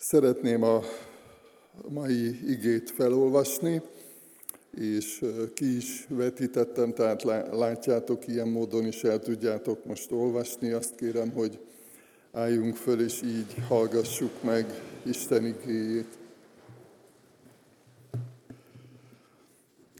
Szeretném 0.00 0.62
a 0.62 0.82
mai 1.88 2.50
igét 2.50 2.90
felolvasni, 2.90 3.82
és 4.74 5.24
ki 5.54 5.76
is 5.76 6.06
vetítettem, 6.08 6.92
tehát 6.92 7.22
látjátok, 7.52 8.26
ilyen 8.26 8.48
módon 8.48 8.86
is 8.86 9.04
el 9.04 9.18
tudjátok 9.20 9.84
most 9.84 10.12
olvasni. 10.12 10.70
Azt 10.70 10.94
kérem, 10.94 11.30
hogy 11.30 11.58
álljunk 12.32 12.76
föl, 12.76 13.00
és 13.00 13.22
így 13.22 13.54
hallgassuk 13.68 14.42
meg 14.42 14.66
Isten 15.06 15.46
igéjét. 15.46 16.18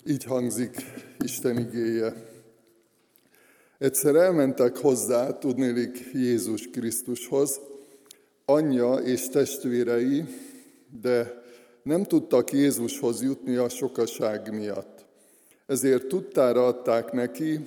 Így 0.06 0.24
hangzik 0.24 0.76
Isten 1.18 1.58
igéje. 1.58 2.12
Egyszer 3.78 4.14
elmentek 4.14 4.76
hozzá, 4.76 5.38
tudnélik 5.38 6.10
Jézus 6.12 6.68
Krisztushoz, 6.70 7.60
anyja 8.50 8.94
és 8.94 9.28
testvérei, 9.28 10.24
de 11.00 11.42
nem 11.82 12.04
tudtak 12.04 12.52
Jézushoz 12.52 13.22
jutni 13.22 13.56
a 13.56 13.68
sokaság 13.68 14.54
miatt. 14.54 15.06
Ezért 15.66 16.06
tudtára 16.06 16.66
adták 16.66 17.12
neki, 17.12 17.60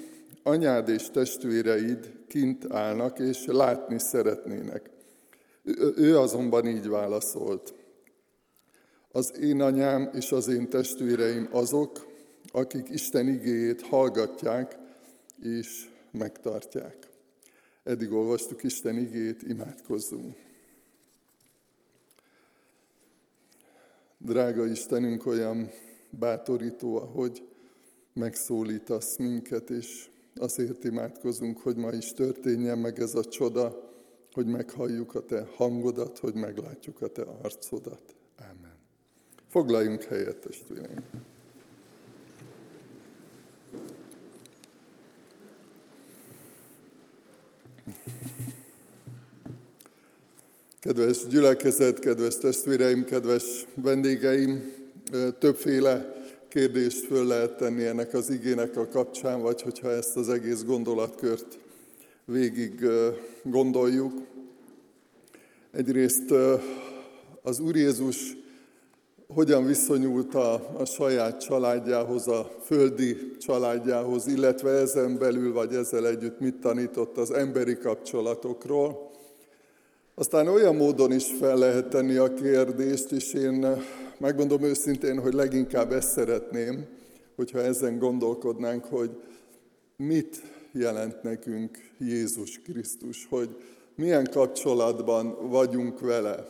anyád 0.43 0.89
és 0.89 1.09
testvéreid 1.09 2.11
kint 2.27 2.73
állnak, 2.73 3.19
és 3.19 3.45
látni 3.45 3.99
szeretnének. 3.99 4.89
Ő 5.95 6.17
azonban 6.17 6.67
így 6.67 6.87
válaszolt. 6.87 7.73
Az 9.11 9.33
én 9.41 9.61
anyám 9.61 10.09
és 10.13 10.31
az 10.31 10.47
én 10.47 10.69
testvéreim 10.69 11.47
azok, 11.51 12.07
akik 12.51 12.89
Isten 12.89 13.27
igéjét 13.27 13.81
hallgatják 13.81 14.77
és 15.41 15.89
megtartják. 16.11 17.09
Eddig 17.83 18.11
olvastuk 18.11 18.63
Isten 18.63 18.97
igét, 18.97 19.41
imádkozzunk. 19.41 20.49
Drága 24.23 24.65
Istenünk, 24.65 25.25
olyan 25.25 25.69
bátorító, 26.09 26.99
hogy 26.99 27.47
megszólítasz 28.13 29.17
minket, 29.17 29.69
és 29.69 30.09
azért 30.35 30.83
imádkozunk, 30.83 31.59
hogy 31.59 31.75
ma 31.75 31.91
is 31.91 32.13
történjen 32.13 32.77
meg 32.77 32.99
ez 32.99 33.15
a 33.15 33.23
csoda, 33.23 33.91
hogy 34.31 34.45
meghalljuk 34.45 35.15
a 35.15 35.25
Te 35.25 35.47
hangodat, 35.55 36.17
hogy 36.17 36.33
meglátjuk 36.33 37.01
a 37.01 37.07
Te 37.07 37.21
arcodat. 37.21 38.15
Amen. 38.39 38.75
Foglaljunk 39.47 40.03
helyet, 40.03 40.37
testvéreim! 40.37 41.03
Kedves 50.81 51.27
gyülekezet, 51.27 51.99
kedves 51.99 52.37
testvéreim, 52.37 53.05
kedves 53.05 53.65
vendégeim, 53.75 54.73
többféle 55.39 56.13
kérdést 56.47 57.05
föl 57.05 57.27
lehet 57.27 57.57
tenni 57.57 57.85
ennek 57.85 58.13
az 58.13 58.29
igének 58.29 58.77
a 58.77 58.87
kapcsán, 58.87 59.41
vagy 59.41 59.61
hogyha 59.61 59.91
ezt 59.91 60.17
az 60.17 60.29
egész 60.29 60.63
gondolatkört 60.63 61.59
végig 62.25 62.85
gondoljuk. 63.43 64.13
Egyrészt 65.71 66.33
az 67.41 67.59
Úr 67.59 67.75
Jézus 67.75 68.37
hogyan 69.27 69.65
viszonyult 69.65 70.35
a, 70.35 70.53
a 70.53 70.85
saját 70.85 71.41
családjához, 71.41 72.27
a 72.27 72.51
földi 72.63 73.35
családjához, 73.39 74.27
illetve 74.27 74.69
ezen 74.69 75.17
belül 75.17 75.53
vagy 75.53 75.73
ezzel 75.73 76.07
együtt 76.07 76.39
mit 76.39 76.55
tanított 76.55 77.17
az 77.17 77.31
emberi 77.31 77.77
kapcsolatokról. 77.77 79.09
Aztán 80.21 80.47
olyan 80.47 80.75
módon 80.75 81.11
is 81.11 81.25
fel 81.39 81.57
lehet 81.57 81.89
tenni 81.89 82.15
a 82.15 82.33
kérdést, 82.33 83.11
és 83.11 83.33
én 83.33 83.83
megmondom 84.17 84.63
őszintén, 84.63 85.19
hogy 85.19 85.33
leginkább 85.33 85.91
ezt 85.91 86.11
szeretném, 86.11 86.85
hogyha 87.35 87.59
ezen 87.59 87.97
gondolkodnánk, 87.97 88.85
hogy 88.85 89.21
mit 89.95 90.41
jelent 90.71 91.23
nekünk 91.23 91.77
Jézus 91.97 92.61
Krisztus, 92.61 93.27
hogy 93.29 93.49
milyen 93.95 94.27
kapcsolatban 94.31 95.49
vagyunk 95.49 95.99
vele, 95.99 96.47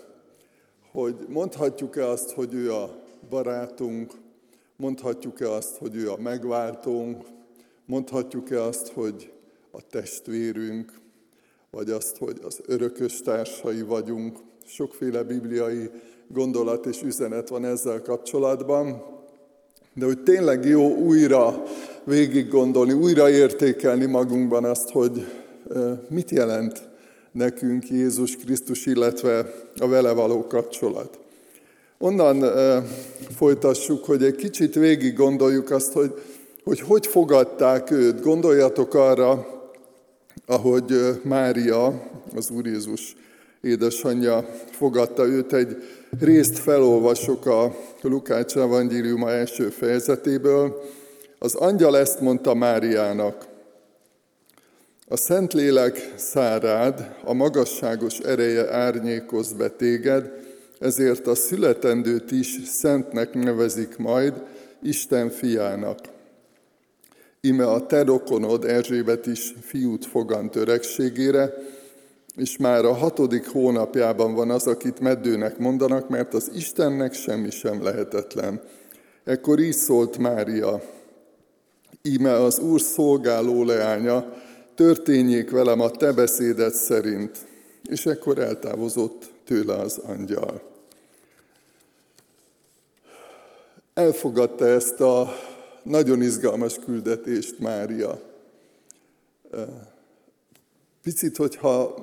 hogy 0.92 1.16
mondhatjuk-e 1.28 2.08
azt, 2.08 2.32
hogy 2.32 2.54
ő 2.54 2.74
a 2.74 3.04
barátunk, 3.30 4.14
mondhatjuk-e 4.76 5.52
azt, 5.52 5.78
hogy 5.78 5.96
ő 5.96 6.12
a 6.12 6.18
megváltónk, 6.18 7.24
mondhatjuk-e 7.86 8.62
azt, 8.62 8.88
hogy 8.88 9.32
a 9.72 9.82
testvérünk, 9.82 11.02
vagy 11.72 11.90
azt, 11.90 12.18
hogy 12.18 12.38
az 12.44 12.60
örökös 12.66 13.22
társai 13.22 13.82
vagyunk. 13.82 14.38
Sokféle 14.66 15.24
bibliai 15.24 15.90
gondolat 16.28 16.86
és 16.86 17.02
üzenet 17.02 17.50
van 17.50 17.66
ezzel 17.66 18.02
kapcsolatban, 18.02 19.04
de 19.94 20.06
hogy 20.06 20.24
tényleg 20.24 20.66
jó 20.66 20.96
újra 20.96 21.64
végig 22.04 22.48
gondolni, 22.50 22.94
újra 22.94 23.30
értékelni 23.30 24.06
magunkban 24.06 24.64
azt, 24.64 24.90
hogy 24.90 25.28
mit 26.10 26.32
jelent 26.32 26.90
nekünk 27.32 27.90
Jézus 27.90 28.36
Krisztus, 28.36 28.86
illetve 28.86 29.54
a 29.78 29.88
vele 29.88 30.12
való 30.12 30.48
kapcsolat. 30.48 31.20
Onnan 31.98 32.44
folytassuk, 33.36 34.06
hogy 34.06 34.24
egy 34.24 34.36
kicsit 34.36 34.76
végig 34.76 35.16
gondoljuk 35.16 35.72
azt, 35.72 35.94
hogy, 35.94 36.14
hogy 36.64 36.80
hogy 36.80 37.08
fogadták 37.08 37.92
őt. 37.92 38.22
Gondoljatok 38.22 38.94
arra, 38.94 39.61
ahogy 40.46 41.20
Mária, 41.24 42.10
az 42.36 42.50
Úr 42.50 42.66
Jézus 42.66 43.16
édesanyja 43.62 44.50
fogadta 44.72 45.26
őt, 45.26 45.54
egy 45.54 45.84
részt 46.20 46.58
felolvasok 46.60 47.46
a 47.46 47.76
Lukács 48.02 48.56
evangéliuma 48.56 49.32
első 49.32 49.70
fejezetéből. 49.70 50.82
Az 51.40 51.56
angyal 51.56 51.98
ezt 51.98 52.20
mondta 52.20 52.54
Máriának, 52.54 53.50
a 55.12 55.18
Szentlélek 55.18 56.14
szárád, 56.16 57.16
a 57.24 57.34
magasságos 57.34 58.20
ereje 58.20 58.74
árnyékoz 58.74 59.54
be 59.54 59.70
téged, 59.70 60.32
ezért 60.80 61.28
a 61.28 61.36
születendőt 61.36 62.32
is 62.32 62.60
szentnek 62.66 63.34
nevezik 63.34 63.98
majd, 63.98 64.34
Isten 64.82 65.30
fiának. 65.30 65.98
Ime 67.44 67.68
a 67.68 67.86
te 67.86 68.04
rokonod 68.04 68.66
Erzsébet 68.66 69.26
is 69.26 69.54
fiút 69.62 70.06
fogant 70.06 70.56
öregségére, 70.56 71.54
és 72.36 72.58
már 72.58 72.86
a 72.86 72.94
hatodik 72.94 73.48
hónapjában 73.48 74.34
van 74.34 74.50
az, 74.50 74.68
akit 74.68 75.00
meddőnek 75.00 75.58
mondanak, 75.58 76.10
mert 76.10 76.34
az 76.34 76.52
Istennek 76.54 77.14
semmi 77.14 77.50
sem 77.50 77.84
lehetetlen. 77.84 78.62
Ekkor 79.24 79.60
így 79.60 79.74
szólt 79.74 80.18
Mária, 80.18 80.82
íme 82.02 82.34
az 82.34 82.60
Úr 82.60 82.82
szolgáló 82.82 83.64
leánya, 83.64 84.34
történjék 84.76 85.50
velem 85.52 85.80
a 85.80 85.90
te 85.90 86.12
beszédet 86.12 86.74
szerint. 86.74 87.38
És 87.90 88.06
ekkor 88.06 88.40
eltávozott 88.40 89.32
tőle 89.46 89.74
az 89.74 89.98
angyal. 89.98 90.62
Elfogadta 93.94 94.68
ezt 94.68 95.00
a 95.00 95.34
nagyon 95.84 96.22
izgalmas 96.22 96.80
küldetést 96.86 97.60
Mária. 97.60 98.20
Picit, 101.04 101.38
hogyha 101.38 101.96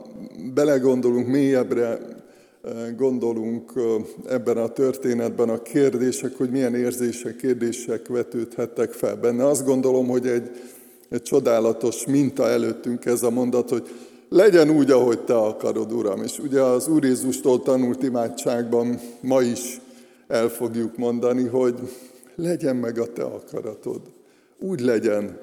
belegondolunk 0.54 1.26
mélyebbre, 1.26 1.98
gondolunk 2.96 3.72
ebben 4.28 4.56
a 4.56 4.68
történetben 4.68 5.48
a 5.48 5.62
kérdések, 5.62 6.36
hogy 6.36 6.50
milyen 6.50 6.74
érzések, 6.74 7.36
kérdések 7.36 8.08
vetődhettek 8.08 8.92
fel 8.92 9.16
benne. 9.16 9.46
Azt 9.46 9.64
gondolom, 9.64 10.08
hogy 10.08 10.26
egy, 10.26 10.50
egy 11.08 11.22
csodálatos 11.22 12.06
minta 12.06 12.48
előttünk 12.48 13.04
ez 13.04 13.22
a 13.22 13.30
mondat, 13.30 13.68
hogy 13.68 13.88
legyen 14.28 14.70
úgy, 14.70 14.90
ahogy 14.90 15.20
te 15.20 15.36
akarod, 15.36 15.92
Uram. 15.92 16.22
És 16.22 16.38
ugye 16.38 16.60
az 16.60 16.88
Úr 16.88 17.04
Jézustól 17.04 17.62
tanult 17.62 18.02
imádságban 18.02 19.00
ma 19.20 19.42
is 19.42 19.80
el 20.28 20.48
fogjuk 20.48 20.96
mondani, 20.96 21.46
hogy 21.46 21.74
legyen 22.38 22.76
meg 22.76 22.98
a 22.98 23.12
te 23.12 23.22
akaratod. 23.22 24.00
Úgy 24.58 24.80
legyen, 24.80 25.38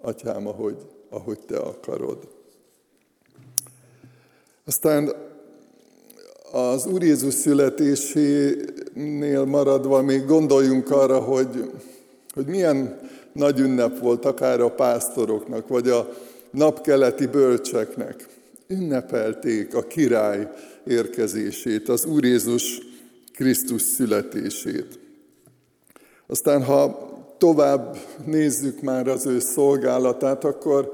atyám, 0.00 0.46
ahogy, 0.46 0.76
ahogy 1.08 1.38
te 1.46 1.56
akarod. 1.56 2.28
Aztán 4.64 5.12
az 6.52 6.86
Úr 6.86 7.02
Jézus 7.02 7.34
születésénél 7.34 9.44
maradva 9.44 10.02
még 10.02 10.24
gondoljunk 10.24 10.90
arra, 10.90 11.18
hogy, 11.18 11.70
hogy 12.34 12.46
milyen 12.46 13.00
nagy 13.32 13.60
ünnep 13.60 13.98
volt 13.98 14.24
akár 14.24 14.60
a 14.60 14.70
pásztoroknak, 14.70 15.68
vagy 15.68 15.88
a 15.88 16.08
napkeleti 16.50 17.26
bölcseknek. 17.26 18.26
Ünnepelték 18.66 19.74
a 19.74 19.82
király 19.82 20.48
érkezését, 20.86 21.88
az 21.88 22.04
Úr 22.04 22.24
Jézus 22.24 22.80
Krisztus 23.32 23.82
születését. 23.82 24.98
Aztán, 26.30 26.64
ha 26.64 27.08
tovább 27.38 27.96
nézzük 28.24 28.80
már 28.80 29.08
az 29.08 29.26
ő 29.26 29.38
szolgálatát, 29.38 30.44
akkor 30.44 30.92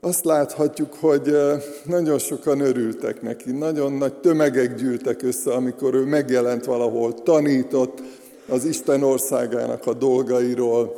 azt 0.00 0.24
láthatjuk, 0.24 0.94
hogy 1.00 1.36
nagyon 1.84 2.18
sokan 2.18 2.60
örültek 2.60 3.22
neki, 3.22 3.50
nagyon 3.50 3.92
nagy 3.92 4.14
tömegek 4.14 4.74
gyűltek 4.74 5.22
össze, 5.22 5.52
amikor 5.52 5.94
ő 5.94 6.04
megjelent 6.04 6.64
valahol, 6.64 7.14
tanított 7.14 8.02
az 8.48 8.64
Isten 8.64 9.02
országának 9.02 9.86
a 9.86 9.94
dolgairól, 9.94 10.96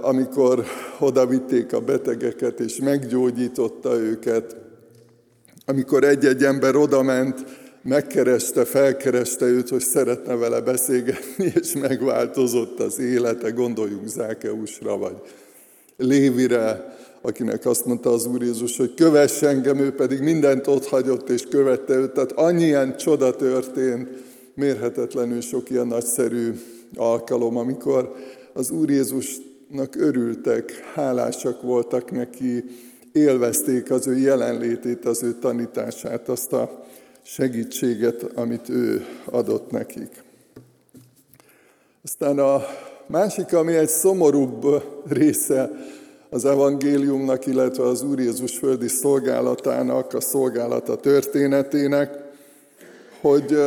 amikor 0.00 0.64
odavitték 0.98 1.72
a 1.72 1.80
betegeket 1.80 2.60
és 2.60 2.76
meggyógyította 2.76 3.94
őket, 3.94 4.56
amikor 5.66 6.04
egy-egy 6.04 6.44
ember 6.44 6.76
odament, 6.76 7.44
megkereste, 7.82 8.64
felkereste 8.64 9.44
őt, 9.44 9.68
hogy 9.68 9.80
szeretne 9.80 10.34
vele 10.34 10.60
beszélgetni, 10.60 11.52
és 11.60 11.72
megváltozott 11.72 12.80
az 12.80 12.98
élete, 12.98 13.50
gondoljunk 13.50 14.06
Zákeusra, 14.06 14.98
vagy 14.98 15.16
Lévire, 15.96 16.98
akinek 17.20 17.66
azt 17.66 17.84
mondta 17.84 18.10
az 18.10 18.26
Úr 18.26 18.42
Jézus, 18.42 18.76
hogy 18.76 18.94
kövess 18.94 19.42
engem, 19.42 19.78
ő 19.78 19.92
pedig 19.92 20.20
mindent 20.20 20.66
ott 20.66 20.86
hagyott 20.86 21.28
és 21.28 21.42
követte 21.50 21.94
őt. 21.94 22.10
Tehát 22.10 22.32
annyi 22.32 22.64
ilyen 22.64 22.96
csoda 22.96 23.36
történt, 23.36 24.08
mérhetetlenül 24.54 25.40
sok 25.40 25.70
ilyen 25.70 25.86
nagyszerű 25.86 26.52
alkalom, 26.96 27.56
amikor 27.56 28.14
az 28.52 28.70
Úr 28.70 28.90
Jézusnak 28.90 29.96
örültek, 29.96 30.70
hálásak 30.94 31.62
voltak 31.62 32.10
neki, 32.10 32.64
élvezték 33.12 33.90
az 33.90 34.06
ő 34.06 34.18
jelenlétét, 34.18 35.04
az 35.04 35.22
ő 35.22 35.34
tanítását, 35.40 36.28
azt 36.28 36.52
a 36.52 36.84
segítséget, 37.22 38.22
amit 38.22 38.68
ő 38.68 39.06
adott 39.24 39.70
nekik. 39.70 40.22
Aztán 42.04 42.38
a 42.38 42.62
másik, 43.06 43.52
ami 43.52 43.74
egy 43.74 43.88
szomorúbb 43.88 44.82
része 45.08 45.70
az 46.30 46.44
evangéliumnak, 46.44 47.46
illetve 47.46 47.84
az 47.84 48.02
Úr 48.02 48.18
Jézus 48.18 48.58
földi 48.58 48.88
szolgálatának, 48.88 50.14
a 50.14 50.20
szolgálata 50.20 50.96
történetének, 50.96 52.18
hogy 53.20 53.58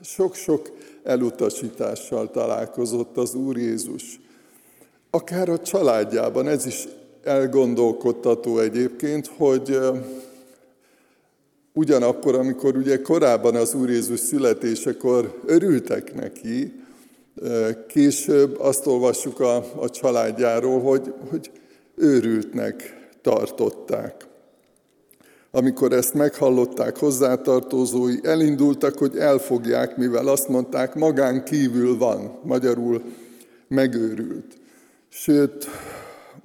sok-sok 0.00 0.70
elutasítással 1.02 2.30
találkozott 2.30 3.16
az 3.16 3.34
Úr 3.34 3.56
Jézus. 3.56 4.20
Akár 5.10 5.48
a 5.48 5.60
családjában, 5.60 6.48
ez 6.48 6.66
is 6.66 6.88
elgondolkodtató 7.22 8.58
egyébként, 8.58 9.30
hogy 9.36 9.78
ugyanakkor, 11.78 12.34
amikor 12.34 12.76
ugye 12.76 13.02
korábban 13.02 13.54
az 13.54 13.74
Úr 13.74 13.90
Jézus 13.90 14.20
születésekor 14.20 15.40
örültek 15.46 16.14
neki, 16.14 16.72
később 17.88 18.60
azt 18.60 18.86
olvassuk 18.86 19.40
a, 19.40 19.56
a 19.56 19.90
családjáról, 19.90 20.80
hogy, 20.80 21.12
hogy 21.30 21.50
őrültnek 21.94 23.06
tartották. 23.22 24.26
Amikor 25.50 25.92
ezt 25.92 26.14
meghallották 26.14 26.96
hozzátartozói, 26.96 28.16
elindultak, 28.22 28.98
hogy 28.98 29.16
elfogják, 29.16 29.96
mivel 29.96 30.28
azt 30.28 30.48
mondták, 30.48 30.94
magán 30.94 31.44
kívül 31.44 31.98
van, 31.98 32.38
magyarul 32.42 33.02
megőrült. 33.68 34.58
Sőt, 35.08 35.66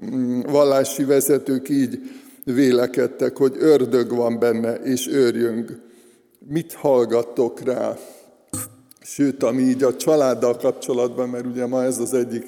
mm, 0.05 0.39
vallási 0.41 1.03
vezetők 1.03 1.69
így 1.69 1.99
vélekedtek, 2.43 3.37
hogy 3.37 3.55
ördög 3.59 4.15
van 4.15 4.39
benne, 4.39 4.73
és 4.73 5.07
őrjöng. 5.07 5.79
Mit 6.47 6.73
hallgattok 6.73 7.59
rá? 7.61 7.97
Sőt, 9.01 9.43
ami 9.43 9.61
így 9.61 9.83
a 9.83 9.95
családdal 9.95 10.55
kapcsolatban, 10.57 11.29
mert 11.29 11.45
ugye 11.45 11.65
ma 11.65 11.83
ez 11.83 11.97
az 11.97 12.13
egyik 12.13 12.45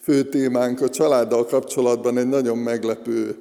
fő 0.00 0.22
témánk 0.22 0.80
a 0.80 0.88
családdal 0.88 1.46
kapcsolatban 1.46 2.18
egy 2.18 2.28
nagyon 2.28 2.58
meglepő 2.58 3.36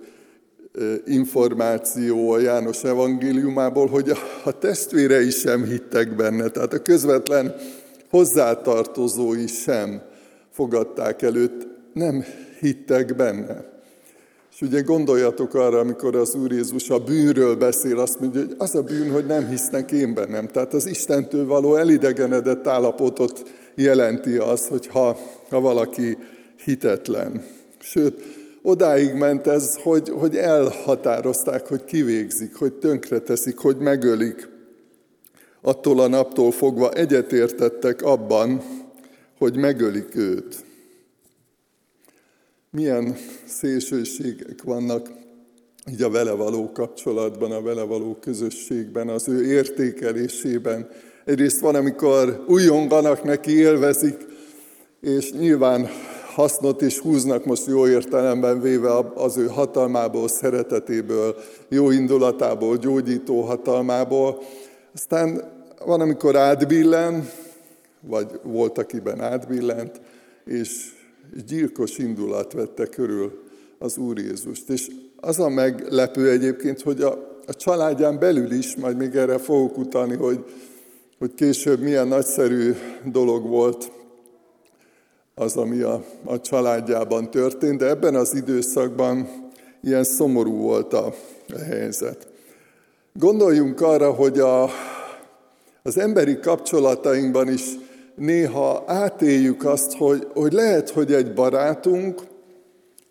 információ 1.06 2.32
a 2.32 2.40
János 2.40 2.84
evangéliumából, 2.84 3.88
hogy 3.88 4.12
a 4.44 4.58
testvérei 4.58 5.30
sem 5.30 5.64
hittek 5.64 6.16
benne, 6.16 6.50
tehát 6.50 6.74
a 6.74 6.82
közvetlen 6.82 7.56
hozzátartozói 8.10 9.48
sem 9.48 10.02
fogadták 10.52 11.22
előtt, 11.22 11.68
nem 11.94 12.24
hittek 12.60 13.16
benne. 13.16 13.71
És 14.62 14.68
ugye 14.68 14.82
gondoljatok 14.82 15.54
arra, 15.54 15.80
amikor 15.80 16.16
az 16.16 16.36
Úr 16.36 16.52
Jézus 16.52 16.90
a 16.90 17.00
bűnről 17.00 17.56
beszél, 17.56 18.00
azt 18.00 18.20
mondja, 18.20 18.42
hogy 18.42 18.56
az 18.58 18.76
a 18.76 18.82
bűn, 18.82 19.12
hogy 19.12 19.26
nem 19.26 19.48
hisznek 19.48 19.92
én 19.92 20.14
bennem. 20.14 20.48
Tehát 20.48 20.74
az 20.74 20.86
Istentől 20.86 21.46
való 21.46 21.76
elidegenedett 21.76 22.68
állapotot 22.68 23.44
jelenti 23.76 24.36
az, 24.38 24.68
hogy 24.68 24.88
ha, 24.88 25.18
ha 25.50 25.60
valaki 25.60 26.18
hitetlen. 26.64 27.44
Sőt, 27.80 28.24
odáig 28.62 29.14
ment 29.14 29.48
ez, 29.48 29.76
hogy, 29.76 30.10
hogy 30.10 30.36
elhatározták, 30.36 31.68
hogy 31.68 31.84
kivégzik, 31.84 32.56
hogy 32.56 32.74
tönkreteszik, 32.74 33.58
hogy 33.58 33.78
megölik. 33.78 34.50
Attól 35.62 36.00
a 36.00 36.08
naptól 36.08 36.52
fogva 36.52 36.92
egyetértettek 36.92 38.02
abban, 38.02 38.62
hogy 39.38 39.58
megölik 39.58 40.16
őt. 40.16 40.56
Milyen 42.74 43.16
szélsőségek 43.46 44.64
vannak 44.64 45.10
így 45.92 46.02
a 46.02 46.10
vele 46.10 46.32
való 46.32 46.72
kapcsolatban, 46.72 47.52
a 47.52 47.62
vele 47.62 47.84
való 47.84 48.18
közösségben, 48.22 49.08
az 49.10 49.28
ő 49.28 49.46
értékelésében. 49.46 50.90
Egyrészt 51.26 51.60
van, 51.60 51.76
amikor 51.76 52.44
újonganak 52.48 53.24
neki, 53.24 53.58
élvezik, 53.58 54.26
és 55.02 55.32
nyilván 55.32 55.88
hasznot 56.34 56.82
is 56.82 57.00
húznak 57.00 57.46
most 57.46 57.66
jó 57.68 57.88
értelemben 57.88 58.62
véve 58.62 58.98
az 59.16 59.38
ő 59.38 59.48
hatalmából, 59.48 60.28
szeretetéből, 60.28 61.36
jó 61.70 61.92
indulatából, 61.92 62.78
gyógyító 62.78 63.42
hatalmából. 63.42 64.44
Aztán 64.94 65.44
van, 65.86 66.02
amikor 66.02 66.36
átbillen, 66.36 67.30
vagy 68.02 68.40
volt, 68.44 68.78
akiben 68.78 69.22
átbillent, 69.22 70.02
és 70.46 71.00
gyilkos 71.48 71.98
indulat 71.98 72.54
vette 72.54 72.86
körül 72.86 73.44
az 73.80 73.98
Úr 73.98 74.18
Jézust. 74.18 74.70
És 74.70 74.88
az 75.16 75.40
a 75.40 75.50
meglepő 75.50 76.30
egyébként, 76.30 76.82
hogy 76.82 77.02
a, 77.02 77.40
a 77.48 77.54
családján 77.54 78.20
belül 78.20 78.52
is, 78.52 78.76
majd 78.76 78.98
még 78.98 79.16
erre 79.16 79.38
fogok 79.38 79.78
utalni, 79.78 80.16
hogy, 80.16 80.46
hogy 81.18 81.34
később 81.34 81.80
milyen 81.80 82.08
nagyszerű 82.08 82.74
dolog 83.12 83.48
volt 83.48 83.92
az, 85.36 85.56
ami 85.58 85.82
a, 85.82 86.04
a 86.24 86.42
családjában 86.42 87.32
történt, 87.32 87.78
de 87.78 87.88
ebben 87.88 88.16
az 88.16 88.36
időszakban 88.36 89.30
ilyen 89.84 90.04
szomorú 90.04 90.58
volt 90.58 90.94
a, 90.94 91.14
a 91.54 91.58
helyzet. 91.58 92.28
Gondoljunk 93.14 93.82
arra, 93.82 94.12
hogy 94.12 94.40
a, 94.40 94.70
az 95.84 95.98
emberi 95.98 96.40
kapcsolatainkban 96.40 97.50
is 97.50 97.62
néha 98.16 98.84
átéljük 98.88 99.66
azt, 99.66 99.94
hogy, 99.94 100.28
hogy 100.34 100.54
lehet, 100.54 100.90
hogy 100.90 101.14
egy 101.14 101.34
barátunk, 101.34 102.22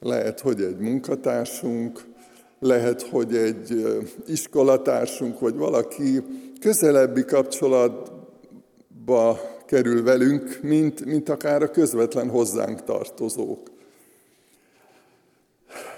lehet, 0.00 0.40
hogy 0.40 0.62
egy 0.62 0.78
munkatársunk, 0.78 2.04
lehet, 2.60 3.02
hogy 3.02 3.36
egy 3.36 3.86
iskolatársunk, 4.26 5.40
vagy 5.40 5.56
valaki 5.56 6.22
közelebbi 6.60 7.24
kapcsolatba 7.24 8.20
kerül 9.66 10.02
velünk, 10.02 10.58
mint, 10.62 11.04
mint 11.04 11.28
akár 11.28 11.62
a 11.62 11.70
közvetlen 11.70 12.28
hozzánk 12.28 12.84
tartozók. 12.84 13.70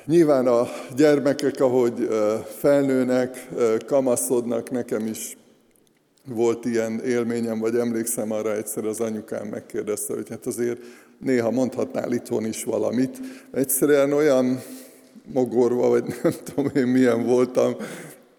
Nyilván 0.07 0.47
a 0.47 0.69
gyermekek, 0.97 1.61
ahogy 1.61 2.09
felnőnek, 2.59 3.49
kamaszodnak, 3.87 4.71
nekem 4.71 5.07
is 5.07 5.37
volt 6.29 6.65
ilyen 6.65 7.01
élményem, 7.05 7.59
vagy 7.59 7.77
emlékszem 7.77 8.33
arra 8.33 8.57
egyszer 8.57 8.85
az 8.85 9.01
anyukám 9.01 9.47
megkérdezte, 9.47 10.15
hogy 10.15 10.29
hát 10.29 10.47
azért 10.47 10.81
néha 11.19 11.51
mondhatnál 11.51 12.13
itthon 12.13 12.47
is 12.47 12.65
valamit. 12.65 13.19
Egyszerűen 13.53 14.13
olyan 14.13 14.63
mogorva, 15.33 15.89
vagy 15.89 16.05
nem 16.23 16.33
tudom 16.45 16.71
én 16.75 16.87
milyen 16.87 17.27
voltam, 17.27 17.77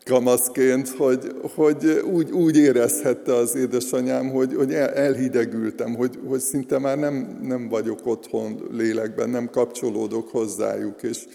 kamaszként, 0.06 0.90
hogy, 0.90 1.36
hogy 1.56 2.04
úgy, 2.12 2.32
úgy 2.32 2.58
érezhette 2.58 3.34
az 3.34 3.56
édesanyám, 3.56 4.30
hogy, 4.30 4.56
hogy 4.56 4.74
el, 4.74 4.90
elhidegültem, 4.90 5.96
hogy, 5.96 6.20
hogy 6.28 6.40
szinte 6.40 6.80
már 6.80 6.98
nem, 6.98 7.40
nem 7.42 7.70
vagyok 7.70 8.00
otthon 8.04 8.68
lélekben, 8.72 9.30
nem 9.30 9.50
kapcsolódok 9.50 10.30
hozzájuk. 10.30 11.04
És, 11.04 11.26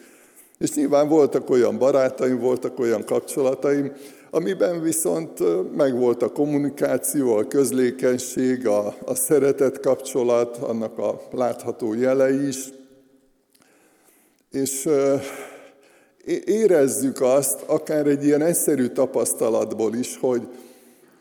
és 0.58 0.74
nyilván 0.74 1.08
voltak 1.08 1.50
olyan 1.50 1.78
barátaim, 1.78 2.38
voltak 2.38 2.78
olyan 2.78 3.04
kapcsolataim, 3.04 3.92
amiben 4.30 4.82
viszont 4.82 5.42
megvolt 5.76 6.22
a 6.22 6.32
kommunikáció, 6.32 7.36
a 7.36 7.46
közlékenység, 7.46 8.66
a, 8.66 8.94
a 9.04 9.14
szeretet 9.14 9.80
kapcsolat, 9.80 10.56
annak 10.56 10.98
a 10.98 11.20
látható 11.30 11.94
jelei 11.94 12.46
is. 12.46 12.68
És 14.50 14.88
érezzük 16.44 17.20
azt, 17.20 17.62
akár 17.66 18.06
egy 18.06 18.24
ilyen 18.24 18.42
egyszerű 18.42 18.86
tapasztalatból 18.86 19.94
is, 19.94 20.18
hogy, 20.20 20.42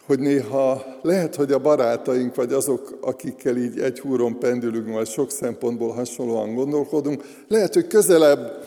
hogy 0.05 0.19
néha 0.19 0.83
lehet, 1.01 1.35
hogy 1.35 1.51
a 1.51 1.59
barátaink, 1.59 2.35
vagy 2.35 2.53
azok, 2.53 2.97
akikkel 3.01 3.57
így 3.57 3.79
egy 3.79 3.99
húron 3.99 4.39
pendülünk, 4.39 4.93
vagy 4.93 5.07
sok 5.07 5.31
szempontból 5.31 5.91
hasonlóan 5.91 6.55
gondolkodunk, 6.55 7.23
lehet, 7.47 7.73
hogy 7.73 7.87
közelebb 7.87 8.65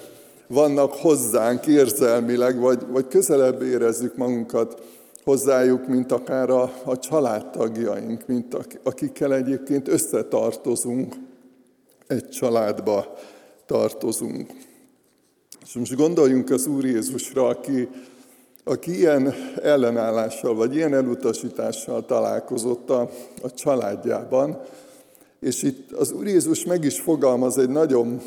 vannak 0.50 0.92
hozzánk 0.92 1.66
érzelmileg, 1.66 2.58
vagy, 2.58 2.86
vagy 2.88 3.08
közelebb 3.08 3.62
érezzük 3.62 4.16
magunkat 4.16 4.82
hozzájuk, 5.24 5.86
mint 5.86 6.12
akár 6.12 6.50
a, 6.50 6.72
a 6.84 6.98
családtagjaink, 6.98 8.26
mint 8.26 8.56
akikkel 8.82 9.34
egyébként 9.34 9.88
összetartozunk, 9.88 11.14
egy 12.06 12.28
családba 12.28 13.16
tartozunk. 13.66 14.50
És 15.66 15.72
most 15.74 15.96
gondoljunk 15.96 16.50
az 16.50 16.66
Úr 16.66 16.84
Jézusra, 16.84 17.46
aki, 17.46 17.88
aki 18.64 18.96
ilyen 18.96 19.34
ellenállással, 19.62 20.54
vagy 20.54 20.74
ilyen 20.74 20.94
elutasítással 20.94 22.04
találkozott 22.06 22.90
a, 22.90 23.10
a 23.42 23.54
családjában, 23.54 24.60
és 25.40 25.62
itt 25.62 25.92
az 25.92 26.12
Úr 26.12 26.26
Jézus 26.26 26.64
meg 26.64 26.84
is 26.84 27.00
fogalmaz 27.00 27.58
egy 27.58 27.70
nagyon 27.70 28.20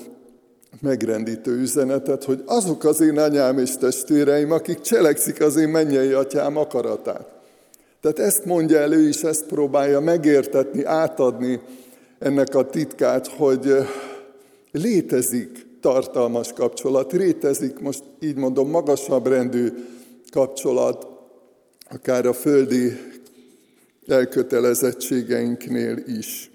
megrendítő 0.82 1.51
üzenetet, 1.51 2.24
hogy 2.24 2.44
azok 2.46 2.84
az 2.84 3.01
én 3.01 3.18
anyám 3.18 3.58
és 3.58 3.77
testvéreim, 3.77 4.51
akik 4.51 4.82
cselekszik 4.82 5.42
az 5.42 5.56
én 5.56 5.70
mennyei 5.70 6.12
atyám 6.12 6.58
akaratát. 6.58 7.27
Tehát 8.01 8.20
ezt 8.20 8.46
mondja 8.46 8.80
elő 8.80 9.08
is, 9.08 9.22
ezt 9.22 9.46
próbálja 9.46 10.00
megértetni, 10.00 10.84
átadni 10.84 11.60
ennek 12.20 12.56
a 12.56 12.70
titkát, 12.70 13.27
hogy 13.27 13.74
létezik 14.72 15.65
tartalmas 15.82 16.53
kapcsolat, 16.53 17.12
létezik, 17.12 17.80
most 17.80 18.03
így 18.20 18.36
mondom, 18.36 18.70
magasabb 18.70 19.27
rendű 19.27 19.70
kapcsolat, 20.32 21.08
akár 21.89 22.25
a 22.25 22.34
földi 22.34 22.98
elkötelezettségeinknél 24.08 25.98
is. 25.98 26.53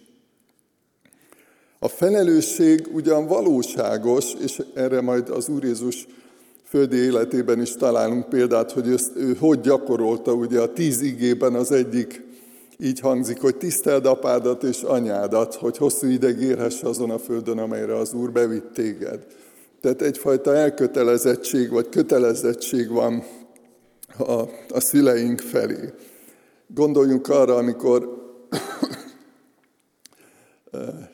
A 1.79 1.89
felelősség 1.89 2.89
ugyan 2.93 3.27
valóságos, 3.27 4.35
és 4.45 4.63
erre 4.75 5.01
majd 5.01 5.29
az 5.29 5.49
Úr 5.49 5.65
Jézus 5.65 6.07
földi 6.65 6.97
életében 6.97 7.61
is 7.61 7.73
találunk 7.73 8.29
példát, 8.29 8.73
hogy 8.73 8.89
ezt 8.89 9.17
ő 9.17 9.37
hogy 9.41 9.61
gyakorolta, 9.61 10.33
ugye 10.33 10.61
a 10.61 10.73
tíz 10.73 11.01
igében 11.01 11.55
az 11.55 11.73
egyik 11.73 12.27
így 12.79 13.01
hangzik, 13.01 13.41
hogy 13.41 13.57
tiszteld 13.57 14.07
apádat 14.07 14.63
és 14.63 14.83
anyádat, 14.83 15.55
hogy 15.55 15.77
hosszú 15.77 16.07
ideig 16.07 16.41
érhess 16.41 16.83
azon 16.83 17.11
a 17.11 17.19
földön, 17.19 17.59
amelyre 17.59 17.97
az 17.97 18.13
Úr 18.13 18.33
bevitt 18.33 18.73
téged. 18.73 19.27
Tehát 19.81 20.03
egyfajta 20.03 20.55
elkötelezettség 20.55 21.71
vagy 21.71 21.89
kötelezettség 21.89 22.91
van 22.91 23.25
a, 24.19 24.33
a 24.69 24.81
szüleink 24.81 25.41
felé. 25.41 25.93
Gondoljunk 26.67 27.29
arra, 27.29 27.57
amikor 27.57 28.17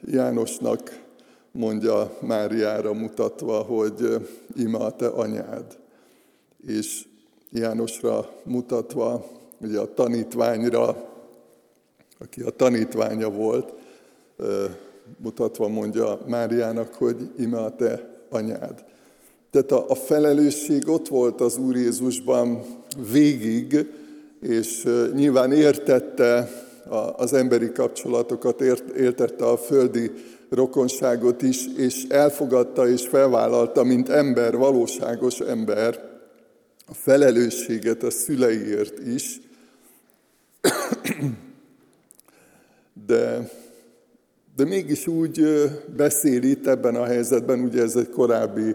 Jánosnak 0.05 1.03
mondja 1.53 2.17
Máriára 2.21 2.93
mutatva, 2.93 3.63
hogy 3.63 4.27
ima 4.57 4.79
a 4.79 4.97
te 4.97 5.07
anyád. 5.07 5.79
És 6.67 7.07
Jánosra 7.51 8.31
mutatva, 8.45 9.27
ugye 9.61 9.79
a 9.79 9.95
tanítványra, 9.95 11.09
aki 12.19 12.41
a 12.41 12.51
tanítványa 12.51 13.31
volt, 13.31 13.73
mutatva 15.17 15.69
mondja 15.69 16.21
Máriának, 16.27 16.95
hogy 16.95 17.31
ime 17.39 17.59
a 17.59 17.77
te 17.77 18.11
anyád. 18.31 18.85
Tehát 19.51 19.73
a 19.73 19.95
felelősség 19.95 20.89
ott 20.89 21.09
volt 21.09 21.41
az 21.41 21.57
Úr 21.57 21.77
Jézusban 21.77 22.63
végig, 23.13 23.87
és 24.41 24.89
nyilván 25.13 25.53
értette 25.53 26.51
az 27.17 27.33
emberi 27.33 27.73
kapcsolatokat, 27.73 28.61
értette 28.97 29.47
a 29.47 29.57
földi 29.57 30.11
rokonságot 30.51 31.43
is, 31.43 31.67
és 31.77 32.05
elfogadta 32.09 32.89
és 32.89 33.07
felvállalta, 33.07 33.83
mint 33.83 34.09
ember, 34.09 34.57
valóságos 34.57 35.41
ember, 35.41 36.13
a 36.87 36.95
felelősséget 36.95 38.03
a 38.03 38.11
szüleiért 38.11 38.99
is, 38.99 39.41
de, 43.07 43.51
de 44.57 44.65
mégis 44.65 45.07
úgy 45.07 45.43
beszél 45.97 46.43
itt 46.43 46.67
ebben 46.67 46.95
a 46.95 47.05
helyzetben, 47.05 47.61
ugye 47.61 47.83
ez 47.83 47.97
egy 47.97 48.11
korábbi 48.11 48.75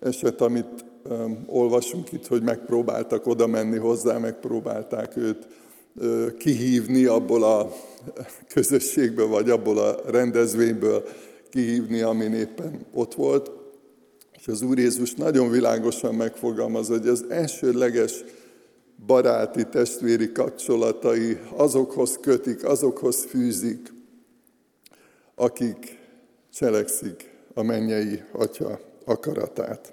eset, 0.00 0.40
amit 0.40 0.84
olvasunk 1.46 2.12
itt, 2.12 2.26
hogy 2.26 2.42
megpróbáltak 2.42 3.26
oda 3.26 3.46
menni 3.46 3.78
hozzá, 3.78 4.18
megpróbálták 4.18 5.16
őt 5.16 5.46
kihívni 6.38 7.04
abból 7.04 7.44
a 7.44 7.72
közösségből, 8.48 9.26
vagy 9.26 9.50
abból 9.50 9.78
a 9.78 10.10
rendezvényből 10.10 11.08
kihívni, 11.50 12.00
ami 12.00 12.24
éppen 12.24 12.86
ott 12.92 13.14
volt. 13.14 13.50
És 14.38 14.48
az 14.48 14.62
Úr 14.62 14.78
Jézus 14.78 15.14
nagyon 15.14 15.50
világosan 15.50 16.14
megfogalmaz, 16.14 16.88
hogy 16.88 17.08
az 17.08 17.24
elsődleges 17.28 18.24
baráti, 19.06 19.66
testvéri 19.66 20.32
kapcsolatai 20.32 21.38
azokhoz 21.56 22.18
kötik, 22.20 22.64
azokhoz 22.64 23.24
fűzik, 23.24 23.92
akik 25.34 25.98
cselekszik 26.54 27.30
a 27.54 27.62
mennyei 27.62 28.22
Atya 28.32 28.80
akaratát. 29.04 29.92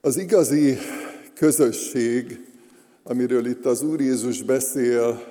Az 0.00 0.16
igazi 0.16 0.76
közösség, 1.38 2.40
amiről 3.02 3.46
itt 3.46 3.66
az 3.66 3.82
Úr 3.82 4.00
Jézus 4.00 4.42
beszél, 4.42 5.22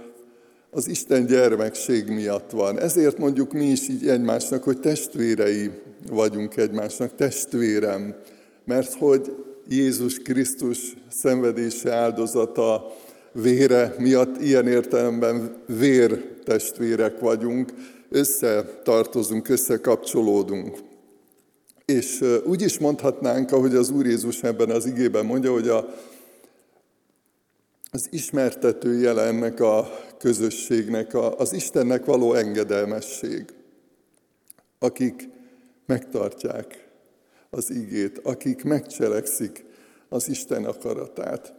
az 0.72 0.88
Isten 0.88 1.26
gyermekség 1.26 2.08
miatt 2.08 2.52
van. 2.52 2.80
Ezért 2.80 3.18
mondjuk 3.18 3.54
mi 3.54 3.66
is 3.66 3.90
így 3.90 4.08
egymásnak, 4.08 4.64
hogy 4.64 4.80
testvérei 4.80 5.72
vagyunk 6.12 6.58
egymásnak, 6.58 7.16
testvérem. 7.16 8.16
Mert 8.66 8.94
hogy 8.94 9.36
Jézus 9.70 10.20
Krisztus 10.20 10.94
szenvedése 11.10 11.94
áldozata, 11.94 12.96
vére 13.32 13.96
miatt 13.98 14.42
ilyen 14.42 14.68
értelemben 14.68 15.56
vértestvérek 15.66 17.20
vagyunk, 17.20 17.72
összetartozunk, 18.10 19.50
összekapcsolódunk. 19.50 20.78
És 21.88 22.24
úgy 22.46 22.62
is 22.62 22.80
mondhatnánk, 22.80 23.52
ahogy 23.52 23.76
az 23.76 23.90
Úr 23.90 24.06
Jézus 24.06 24.44
ebben 24.44 24.70
az 24.70 24.86
igében 24.86 25.26
mondja, 25.26 25.52
hogy 25.52 25.68
a, 25.68 25.94
az 27.92 28.08
ismertető 28.10 29.00
jelennek 29.00 29.60
a 29.60 29.90
közösségnek, 30.18 31.14
a, 31.14 31.38
az 31.38 31.54
Istennek 31.54 32.06
való 32.06 32.34
engedelmesség, 32.34 33.46
akik 34.80 35.30
megtartják 35.86 36.88
az 37.50 37.70
igét, 37.70 38.20
akik 38.24 38.64
megcselekszik 38.64 39.66
az 40.10 40.30
Isten 40.30 40.66
akaratát. 40.66 41.54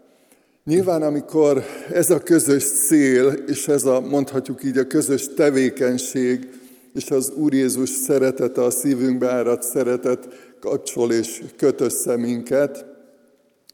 Nyilván, 0.65 1.03
amikor 1.03 1.65
ez 1.93 2.11
a 2.11 2.23
közös 2.23 2.65
cél, 2.65 3.27
és 3.27 3.69
ez 3.69 3.85
a, 3.85 4.01
mondhatjuk 4.01 4.65
így, 4.65 4.79
a 4.79 4.87
közös 4.87 5.29
tevékenység, 5.35 6.58
és 6.99 7.11
az 7.11 7.33
Úr 7.37 7.55
Jézus 7.55 7.89
szeretete, 7.89 8.63
a 8.63 8.71
szívünkbe 8.71 9.31
áradt 9.31 9.63
szeretet 9.63 10.29
kapcsol 10.61 11.13
és 11.13 11.43
köt 11.57 11.81
össze 11.81 12.17
minket, 12.17 12.85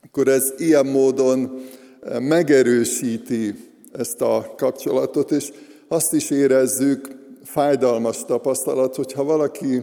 akkor 0.07 0.29
ez 0.29 0.53
ilyen 0.57 0.87
módon 0.87 1.61
eh, 2.03 2.21
megerősíti 2.21 3.55
ezt 3.93 4.21
a 4.21 4.55
kapcsolatot, 4.57 5.31
és 5.31 5.53
azt 5.89 6.13
is 6.13 6.31
érezzük, 6.31 7.09
fájdalmas 7.45 8.25
tapasztalat, 8.25 8.97
hogyha 8.97 9.25
valaki 9.25 9.83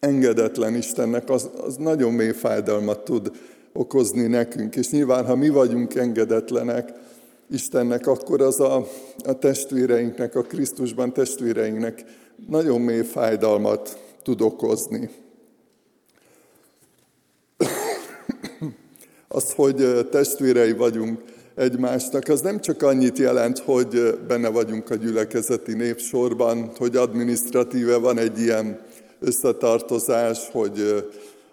engedetlen 0.00 0.74
Istennek, 0.74 1.30
az, 1.30 1.50
az 1.66 1.76
nagyon 1.76 2.12
mély 2.12 2.32
fájdalmat 2.32 3.04
tud 3.04 3.30
okozni 3.72 4.26
nekünk. 4.26 4.76
És 4.76 4.90
nyilván, 4.90 5.26
ha 5.26 5.36
mi 5.36 5.48
vagyunk 5.48 5.94
engedetlenek 5.94 6.92
Istennek, 7.50 8.06
akkor 8.06 8.40
az 8.40 8.60
a, 8.60 8.86
a 9.24 9.38
testvéreinknek, 9.38 10.34
a 10.34 10.42
Krisztusban 10.42 11.12
testvéreinknek 11.12 12.04
nagyon 12.48 12.80
mély 12.80 13.02
fájdalmat 13.02 13.98
tud 14.22 14.40
okozni. 14.40 15.10
Az, 19.28 19.52
hogy 19.52 20.08
testvérei 20.10 20.72
vagyunk 20.72 21.20
egymásnak, 21.54 22.28
az 22.28 22.40
nem 22.40 22.60
csak 22.60 22.82
annyit 22.82 23.18
jelent, 23.18 23.58
hogy 23.58 24.18
benne 24.28 24.48
vagyunk 24.48 24.90
a 24.90 24.94
gyülekezeti 24.94 25.74
népsorban, 25.74 26.70
hogy 26.76 26.96
adminisztratíve 26.96 27.96
van 27.96 28.18
egy 28.18 28.40
ilyen 28.40 28.80
összetartozás, 29.20 30.48
hogy, 30.52 31.08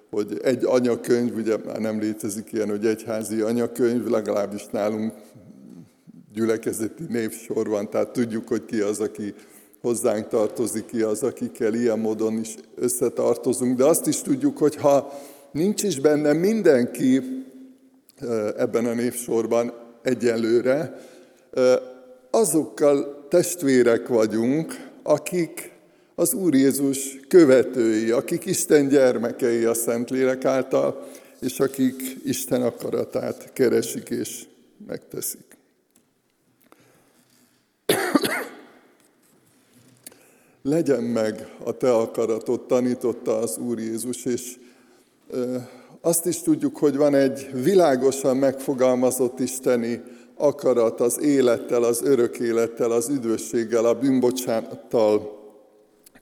hogy 0.09 0.39
egy 0.43 0.65
anyakönyv, 0.65 1.35
ugye 1.35 1.57
már 1.65 1.79
nem 1.79 1.99
létezik 1.99 2.51
ilyen, 2.51 2.69
hogy 2.69 2.85
egyházi 2.85 3.41
anyakönyv, 3.41 4.07
legalábbis 4.07 4.65
nálunk 4.71 5.13
gyülekezeti 6.33 7.03
névsor 7.09 7.67
van, 7.67 7.89
tehát 7.89 8.09
tudjuk, 8.09 8.47
hogy 8.47 8.65
ki 8.65 8.79
az, 8.79 8.99
aki 8.99 9.33
hozzánk 9.81 10.27
tartozik, 10.27 10.85
ki 10.85 11.01
az, 11.01 11.23
akikkel 11.23 11.73
ilyen 11.73 11.99
módon 11.99 12.39
is 12.39 12.55
összetartozunk. 12.75 13.77
De 13.77 13.85
azt 13.85 14.07
is 14.07 14.21
tudjuk, 14.21 14.57
hogy 14.57 14.75
ha 14.75 15.13
nincs 15.51 15.83
is 15.83 15.99
benne 15.99 16.33
mindenki 16.33 17.21
ebben 18.57 18.85
a 18.85 18.93
névsorban 18.93 19.73
egyelőre, 20.01 21.01
azokkal 22.29 23.25
testvérek 23.29 24.07
vagyunk, 24.07 24.89
akik 25.03 25.71
az 26.15 26.33
Úr 26.33 26.53
Jézus 26.53 27.19
követői, 27.27 28.11
akik 28.11 28.45
Isten 28.45 28.87
gyermekei 28.87 29.63
a 29.63 29.73
Szentlélek 29.73 30.45
által, 30.45 31.07
és 31.39 31.59
akik 31.59 32.01
Isten 32.23 32.61
akaratát 32.61 33.53
keresik 33.53 34.09
és 34.09 34.43
megteszik. 34.87 35.57
Legyen 40.63 41.03
meg 41.03 41.55
a 41.63 41.71
te 41.71 41.93
akaratod, 41.93 42.61
tanította 42.65 43.37
az 43.37 43.57
Úr 43.57 43.79
Jézus, 43.79 44.25
és 44.25 44.55
azt 46.01 46.25
is 46.25 46.41
tudjuk, 46.41 46.77
hogy 46.77 46.97
van 46.97 47.15
egy 47.15 47.49
világosan 47.53 48.37
megfogalmazott 48.37 49.39
isteni 49.39 50.01
akarat 50.37 51.01
az 51.01 51.21
élettel, 51.21 51.83
az 51.83 52.01
örök 52.03 52.39
élettel, 52.39 52.91
az 52.91 53.09
üdvösséggel, 53.09 53.85
a 53.85 53.93
bűnbocsánattal 53.93 55.39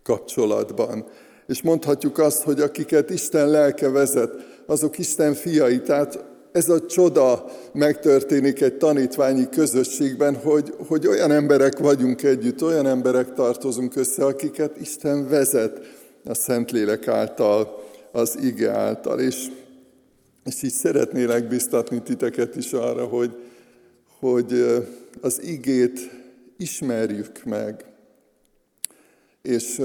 kapcsolatban. 0.04 1.06
És 1.48 1.62
mondhatjuk 1.62 2.18
azt, 2.18 2.42
hogy 2.44 2.62
akiket 2.62 3.10
Isten 3.10 3.50
lelke 3.50 3.90
vezet, 3.90 4.32
azok 4.66 4.98
Isten 4.98 5.34
fiai. 5.34 5.82
Tehát 5.82 6.26
ez 6.52 6.70
a 6.70 6.86
csoda 6.86 7.46
megtörténik 7.74 8.62
egy 8.62 8.78
tanítványi 8.78 9.50
közösségben, 9.50 10.36
hogy, 10.36 10.74
hogy 10.88 11.08
olyan 11.08 11.32
emberek 11.32 11.78
vagyunk 11.78 12.24
együtt, 12.24 12.64
olyan 12.64 12.88
emberek 12.88 13.34
tartozunk 13.34 13.96
össze, 13.96 14.26
akiket 14.26 14.80
Isten 14.80 15.28
vezet 15.28 15.80
a 16.26 16.34
Szentlélek 16.34 17.08
által, 17.08 17.84
az 18.12 18.38
ige 18.42 18.70
által. 18.70 19.20
És, 19.20 19.48
és 20.46 20.64
így 20.64 20.72
szeretnélek 20.72 21.48
biztatni 21.48 22.02
titeket 22.02 22.56
is 22.56 22.74
arra, 22.74 23.06
hogy, 23.06 23.36
hogy 24.20 24.84
az 25.22 25.44
igét 25.44 26.10
ismerjük 26.58 27.44
meg, 27.44 27.86
és 29.42 29.82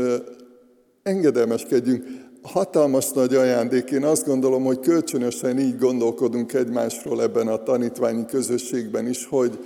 engedelmeskedjünk. 1.02 2.04
Hatalmas 2.44 3.10
nagy 3.10 3.34
ajándék. 3.34 3.90
Én 3.90 4.04
azt 4.04 4.26
gondolom, 4.26 4.64
hogy 4.64 4.80
kölcsönösen 4.80 5.58
így 5.58 5.78
gondolkodunk 5.78 6.52
egymásról 6.52 7.22
ebben 7.22 7.48
a 7.48 7.62
tanítványi 7.62 8.24
közösségben 8.26 9.08
is, 9.08 9.26
hogy, 9.26 9.58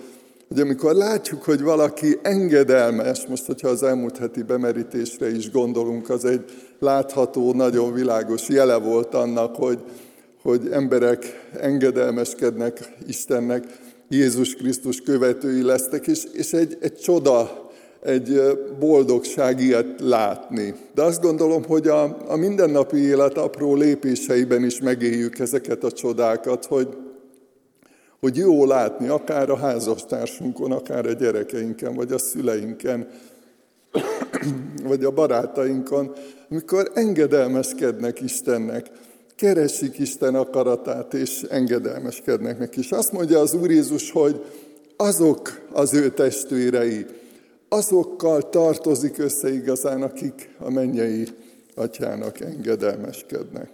hogy 0.48 0.60
amikor 0.60 0.94
látjuk, 0.94 1.42
hogy 1.42 1.62
valaki 1.62 2.18
engedelmes, 2.22 3.26
most, 3.26 3.46
hogyha 3.46 3.68
az 3.68 3.82
elmúlt 3.82 4.16
heti 4.18 4.42
bemerítésre 4.42 5.30
is 5.30 5.50
gondolunk, 5.50 6.10
az 6.10 6.24
egy 6.24 6.44
látható, 6.78 7.52
nagyon 7.52 7.92
világos 7.92 8.48
jele 8.48 8.76
volt 8.76 9.14
annak, 9.14 9.56
hogy, 9.56 9.78
hogy 10.42 10.68
emberek 10.70 11.48
engedelmeskednek 11.60 12.92
Istennek, 13.06 13.64
Jézus 14.08 14.54
Krisztus 14.54 15.00
követői 15.00 15.62
lesznek, 15.62 16.06
és, 16.06 16.24
és 16.32 16.52
egy, 16.52 16.78
egy 16.80 16.96
csoda, 16.96 17.67
egy 18.02 18.40
boldogság 18.78 19.60
ilyet 19.60 20.00
látni. 20.00 20.74
De 20.94 21.02
azt 21.02 21.22
gondolom, 21.22 21.64
hogy 21.64 21.88
a, 21.88 22.16
a 22.26 22.36
mindennapi 22.36 22.96
élet 22.96 23.38
apró 23.38 23.74
lépéseiben 23.74 24.64
is 24.64 24.80
megéljük 24.80 25.38
ezeket 25.38 25.84
a 25.84 25.92
csodákat, 25.92 26.64
hogy, 26.64 26.88
hogy 28.20 28.36
jó 28.36 28.64
látni, 28.64 29.08
akár 29.08 29.50
a 29.50 29.56
házastársunkon, 29.56 30.72
akár 30.72 31.06
a 31.06 31.12
gyerekeinken, 31.12 31.94
vagy 31.94 32.12
a 32.12 32.18
szüleinken, 32.18 33.08
vagy 34.88 35.04
a 35.04 35.10
barátainkon, 35.10 36.12
amikor 36.50 36.90
engedelmeskednek 36.94 38.20
Istennek, 38.20 38.86
keresik 39.36 39.98
Isten 39.98 40.34
akaratát, 40.34 41.14
és 41.14 41.42
engedelmeskednek 41.42 42.58
neki. 42.58 42.78
És 42.78 42.90
azt 42.90 43.12
mondja 43.12 43.38
az 43.38 43.54
Úr 43.54 43.70
Jézus, 43.70 44.10
hogy 44.10 44.44
azok 44.96 45.60
az 45.72 45.94
ő 45.94 46.10
testvérei, 46.10 47.06
azokkal 47.68 48.48
tartozik 48.48 49.18
össze 49.18 49.52
igazán, 49.52 50.02
akik 50.02 50.54
a 50.58 50.70
mennyei 50.70 51.28
atyának 51.74 52.40
engedelmeskednek. 52.40 53.70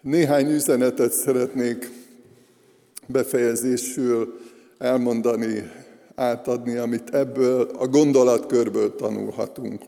Néhány 0.00 0.50
üzenetet 0.50 1.12
szeretnék 1.12 1.90
befejezésül 3.06 4.40
elmondani, 4.78 5.70
átadni, 6.14 6.76
amit 6.76 7.14
ebből 7.14 7.70
a 7.78 7.86
gondolatkörből 7.86 8.94
tanulhatunk. 8.94 9.82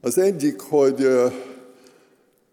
Az 0.00 0.18
egyik, 0.18 0.60
hogy 0.60 1.06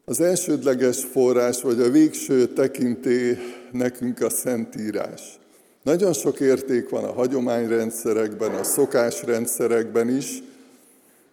az 0.06 0.21
elsődleges 0.21 1.04
forrás, 1.04 1.62
vagy 1.62 1.82
a 1.82 1.89
végső 1.89 2.48
tekinté 2.48 3.38
nekünk 3.71 4.21
a 4.21 4.30
Szentírás. 4.30 5.39
Nagyon 5.88 6.13
sok 6.13 6.39
érték 6.39 6.89
van 6.89 7.04
a 7.04 7.13
hagyományrendszerekben, 7.13 8.56
a 8.56 8.63
szokásrendszerekben 8.63 10.10
is, 10.10 10.43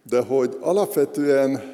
de 0.03 0.21
hogy 0.21 0.57
alapvetően 0.59 1.73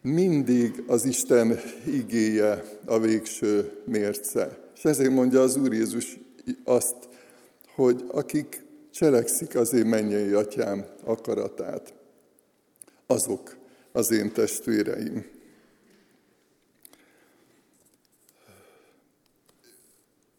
mindig 0.00 0.84
az 0.86 1.04
Isten 1.04 1.60
igéje 1.86 2.64
a 2.84 2.98
végső 2.98 3.72
mérce. 3.84 4.58
És 4.76 4.84
ezért 4.84 5.10
mondja 5.10 5.40
az 5.40 5.56
Úr 5.56 5.72
Jézus 5.72 6.18
azt, 6.64 6.96
hogy 7.74 8.04
akik 8.08 8.64
cselekszik 8.90 9.54
az 9.54 9.72
én 9.72 9.86
mennyei 9.86 10.32
atyám 10.32 10.86
akaratát, 11.04 11.94
azok 13.06 13.56
az 13.92 14.10
én 14.10 14.32
testvéreim. 14.32 15.26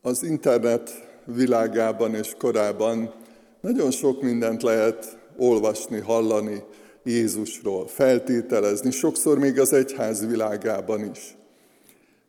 Az 0.02 0.24
internet 0.24 1.09
világában 1.36 2.16
és 2.16 2.36
korában 2.38 3.14
nagyon 3.62 3.92
sok 3.92 4.22
mindent 4.22 4.62
lehet 4.62 5.18
olvasni, 5.38 6.00
hallani 6.00 6.64
Jézusról, 7.04 7.88
feltételezni, 7.88 8.92
sokszor 8.92 9.40
még 9.40 9.60
az 9.60 9.74
egyház 9.74 10.28
világában 10.28 11.10
is. 11.12 11.38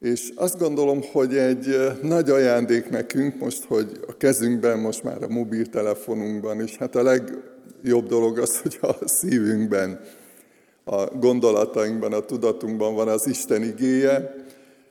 És 0.01 0.33
azt 0.35 0.59
gondolom, 0.59 1.01
hogy 1.13 1.37
egy 1.37 1.77
nagy 2.03 2.31
ajándék 2.31 2.91
nekünk 2.91 3.39
most, 3.39 3.65
hogy 3.65 4.01
a 4.07 4.17
kezünkben, 4.17 4.79
most 4.79 5.03
már 5.03 5.23
a 5.23 5.29
mobiltelefonunkban 5.29 6.63
is, 6.63 6.77
hát 6.77 6.97
a 6.97 7.03
legjobb 7.03 8.07
dolog 8.07 8.39
az, 8.39 8.61
hogy 8.61 8.79
a 8.81 9.09
szívünkben, 9.09 10.01
a 10.85 11.05
gondolatainkban, 11.05 12.13
a 12.13 12.21
tudatunkban 12.21 12.95
van 12.95 13.09
az 13.09 13.27
Isten 13.27 13.63
igéje, 13.63 14.35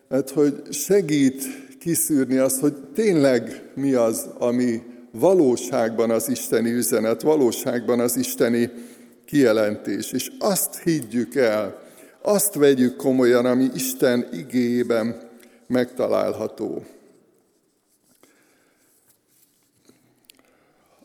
mert 0.07 0.29
hogy 0.29 0.61
segít 0.69 1.43
kiszűrni 1.79 2.37
azt, 2.37 2.59
hogy 2.59 2.73
tényleg 2.93 3.69
mi 3.75 3.93
az, 3.93 4.29
ami 4.37 4.83
valóságban 5.11 6.09
az 6.09 6.29
isteni 6.29 6.71
üzenet, 6.71 7.21
valóságban 7.21 7.99
az 7.99 8.17
isteni 8.17 8.71
kijelentés. 9.25 10.11
És 10.11 10.31
azt 10.39 10.79
higgyük 10.79 11.35
el, 11.35 11.81
azt 12.21 12.53
vegyük 12.53 12.95
komolyan, 12.95 13.45
ami 13.45 13.69
Isten 13.73 14.27
igéjében 14.33 15.29
megtalálható. 15.67 16.83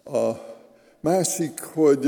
A 0.05 0.31
másik, 1.01 1.61
hogy 1.61 2.07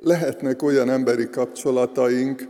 lehetnek 0.00 0.62
olyan 0.62 0.90
emberi 0.90 1.28
kapcsolataink, 1.30 2.48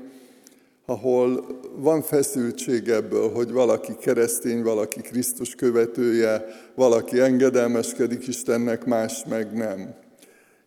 ahol 0.87 1.47
van 1.77 2.03
feszültség 2.03 2.89
ebből, 2.89 3.33
hogy 3.33 3.53
valaki 3.53 3.97
keresztény, 4.01 4.63
valaki 4.63 5.01
Krisztus 5.01 5.55
követője, 5.55 6.45
valaki 6.75 7.21
engedelmeskedik 7.21 8.27
Istennek, 8.27 8.85
más 8.85 9.25
meg 9.29 9.53
nem. 9.53 9.95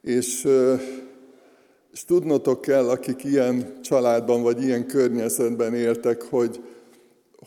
És, 0.01 0.47
és 1.93 2.05
tudnotok 2.05 2.61
kell, 2.61 2.89
akik 2.89 3.23
ilyen 3.23 3.79
családban 3.81 4.41
vagy 4.41 4.63
ilyen 4.63 4.87
környezetben 4.87 5.73
éltek, 5.73 6.21
hogy, 6.21 6.63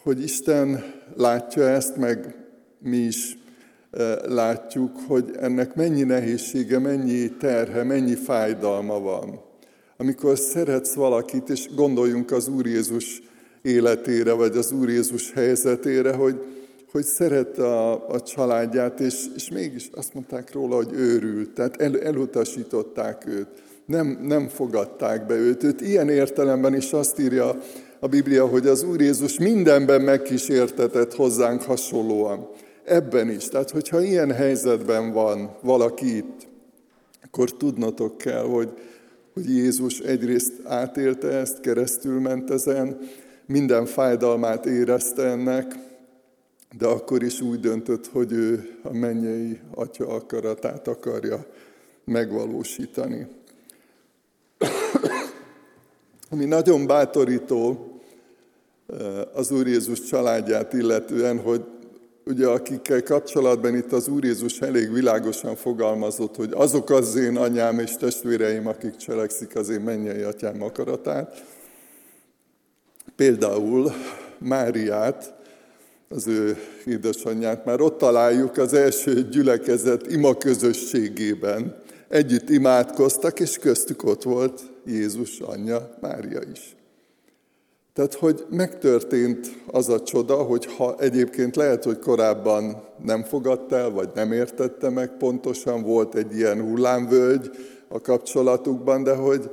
hogy 0.03 0.23
Isten 0.23 0.85
látja 1.17 1.69
ezt, 1.69 1.97
meg 1.97 2.35
mi 2.79 2.97
is 2.97 3.39
látjuk, 4.27 4.97
hogy 5.07 5.31
ennek 5.41 5.75
mennyi 5.75 6.03
nehézsége, 6.03 6.79
mennyi 6.79 7.37
terhe, 7.37 7.83
mennyi 7.83 8.15
fájdalma 8.15 9.01
van 9.01 9.50
amikor 10.01 10.39
szeretsz 10.39 10.95
valakit, 10.95 11.49
és 11.49 11.69
gondoljunk 11.75 12.31
az 12.31 12.49
Úr 12.49 12.67
Jézus 12.67 13.23
életére, 13.63 14.33
vagy 14.33 14.57
az 14.57 14.73
Úr 14.73 14.89
Jézus 14.89 15.33
helyzetére, 15.33 16.13
hogy, 16.13 16.41
hogy 16.93 17.05
szerette 17.05 17.67
a, 17.67 18.09
a 18.09 18.21
családját, 18.21 19.01
és, 19.01 19.25
és 19.37 19.49
mégis 19.51 19.89
azt 19.95 20.15
mondták 20.15 20.53
róla, 20.53 20.77
hogy 20.77 20.93
őrült, 20.93 21.51
tehát 21.51 21.81
el, 21.81 22.01
elutasították 22.01 23.27
őt, 23.27 23.49
nem, 23.87 24.19
nem 24.23 24.49
fogadták 24.49 25.27
be 25.27 25.35
őt. 25.35 25.63
Őt 25.63 25.81
ilyen 25.81 26.09
értelemben 26.09 26.75
is 26.75 26.93
azt 26.93 27.19
írja 27.19 27.59
a 28.01 28.07
Biblia, 28.07 28.47
hogy 28.47 28.67
az 28.67 28.83
Úr 28.83 29.01
Jézus 29.01 29.39
mindenben 29.39 30.01
megkísértetett 30.01 31.15
hozzánk 31.15 31.63
hasonlóan. 31.63 32.49
Ebben 32.85 33.31
is. 33.31 33.49
Tehát, 33.49 33.71
hogyha 33.71 34.03
ilyen 34.03 34.33
helyzetben 34.33 35.13
van 35.13 35.57
valaki 35.63 36.17
itt, 36.17 36.49
akkor 37.23 37.51
tudnotok 37.51 38.19
kell, 38.19 38.43
hogy 38.43 38.69
hogy 39.33 39.51
Jézus 39.51 39.99
egyrészt 39.99 40.53
átélte 40.65 41.29
ezt, 41.29 41.61
keresztül 41.61 42.21
ment 42.21 42.51
ezen, 42.51 42.99
minden 43.47 43.87
fájdalmát 43.87 44.67
érezte 44.67 45.23
ennek, 45.23 45.75
de 46.79 46.87
akkor 46.87 47.23
is 47.23 47.41
úgy 47.41 47.61
döntött, 47.61 48.07
hogy 48.07 48.33
ő 48.33 48.79
a 48.83 48.93
mennyei 48.93 49.61
atya 49.75 50.09
akaratát 50.09 50.89
akarja 50.89 51.47
megvalósítani. 52.05 53.27
Ami 56.31 56.45
nagyon 56.45 56.87
bátorító 56.87 57.91
az 59.35 59.51
Úr 59.51 59.67
Jézus 59.67 60.01
családját 60.01 60.73
illetően, 60.73 61.39
hogy 61.39 61.65
ugye 62.31 62.47
akikkel 62.47 63.03
kapcsolatban 63.03 63.77
itt 63.77 63.93
az 63.93 64.09
Úr 64.09 64.25
Jézus 64.25 64.61
elég 64.61 64.93
világosan 64.93 65.57
fogalmazott, 65.57 66.37
hogy 66.37 66.51
azok 66.55 66.91
az 66.91 67.17
én 67.17 67.37
anyám 67.37 67.79
és 67.79 67.97
testvéreim, 67.97 68.67
akik 68.67 68.97
cselekszik 68.97 69.57
az 69.57 69.69
én 69.69 69.81
mennyei 69.81 70.23
atyám 70.23 70.63
akaratát. 70.63 71.45
Például 73.17 73.93
Máriát, 74.39 75.35
az 76.09 76.27
ő 76.27 76.57
édesanyját, 76.87 77.65
már 77.65 77.81
ott 77.81 77.99
találjuk 77.99 78.57
az 78.57 78.73
első 78.73 79.29
gyülekezet 79.29 80.07
ima 80.13 80.37
közösségében. 80.37 81.83
Együtt 82.09 82.49
imádkoztak, 82.49 83.41
és 83.41 83.59
köztük 83.59 84.05
ott 84.05 84.23
volt 84.23 84.63
Jézus 84.87 85.41
anyja, 85.41 85.97
Mária 86.01 86.41
is. 86.53 86.75
Tehát, 87.95 88.15
hogy 88.15 88.45
megtörtént 88.51 89.53
az 89.67 89.89
a 89.89 90.03
csoda, 90.03 90.35
hogy 90.35 90.67
ha 90.77 90.97
egyébként 90.99 91.57
lehet, 91.57 91.85
hogy 91.85 91.99
korábban 91.99 92.83
nem 93.05 93.23
fogadta 93.23 93.77
el, 93.77 93.91
vagy 93.91 94.09
nem 94.15 94.33
értette 94.33 94.91
meg 94.91 95.17
pontosan, 95.19 95.83
volt 95.83 96.15
egy 96.15 96.37
ilyen 96.37 96.61
hullámvölgy 96.61 97.51
a 97.89 98.01
kapcsolatukban, 98.01 99.03
de 99.03 99.15
hogy, 99.15 99.51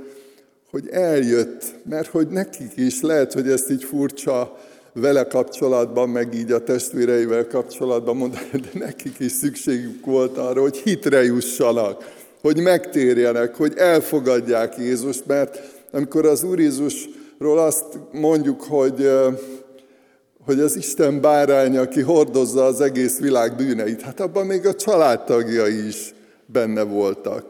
hogy 0.71 0.87
eljött, 0.89 1.63
mert 1.89 2.07
hogy 2.07 2.27
nekik 2.27 2.71
is 2.75 3.01
lehet, 3.01 3.33
hogy 3.33 3.49
ezt 3.49 3.69
így 3.69 3.83
furcsa 3.83 4.57
vele 4.93 5.23
kapcsolatban, 5.23 6.09
meg 6.09 6.33
így 6.33 6.51
a 6.51 6.63
testvéreivel 6.63 7.47
kapcsolatban 7.47 8.15
mondani, 8.15 8.49
de 8.51 8.69
nekik 8.73 9.19
is 9.19 9.31
szükségük 9.31 10.05
volt 10.05 10.37
arra, 10.37 10.61
hogy 10.61 10.77
hitre 10.77 11.23
jussanak, 11.23 12.15
hogy 12.41 12.59
megtérjenek, 12.59 13.55
hogy 13.55 13.73
elfogadják 13.77 14.77
Jézust, 14.77 15.25
mert 15.25 15.61
amikor 15.91 16.25
az 16.25 16.43
Úr 16.43 16.59
Jézusról 17.39 17.65
azt 17.65 17.85
mondjuk, 18.11 18.61
hogy, 18.61 19.09
hogy 20.45 20.59
az 20.59 20.75
Isten 20.75 21.21
bárány, 21.21 21.77
aki 21.77 22.01
hordozza 22.01 22.65
az 22.65 22.81
egész 22.81 23.19
világ 23.19 23.55
bűneit, 23.55 24.01
hát 24.01 24.19
abban 24.19 24.45
még 24.45 24.65
a 24.65 24.75
családtagjai 24.75 25.87
is 25.87 26.13
benne 26.45 26.81
voltak. 26.81 27.43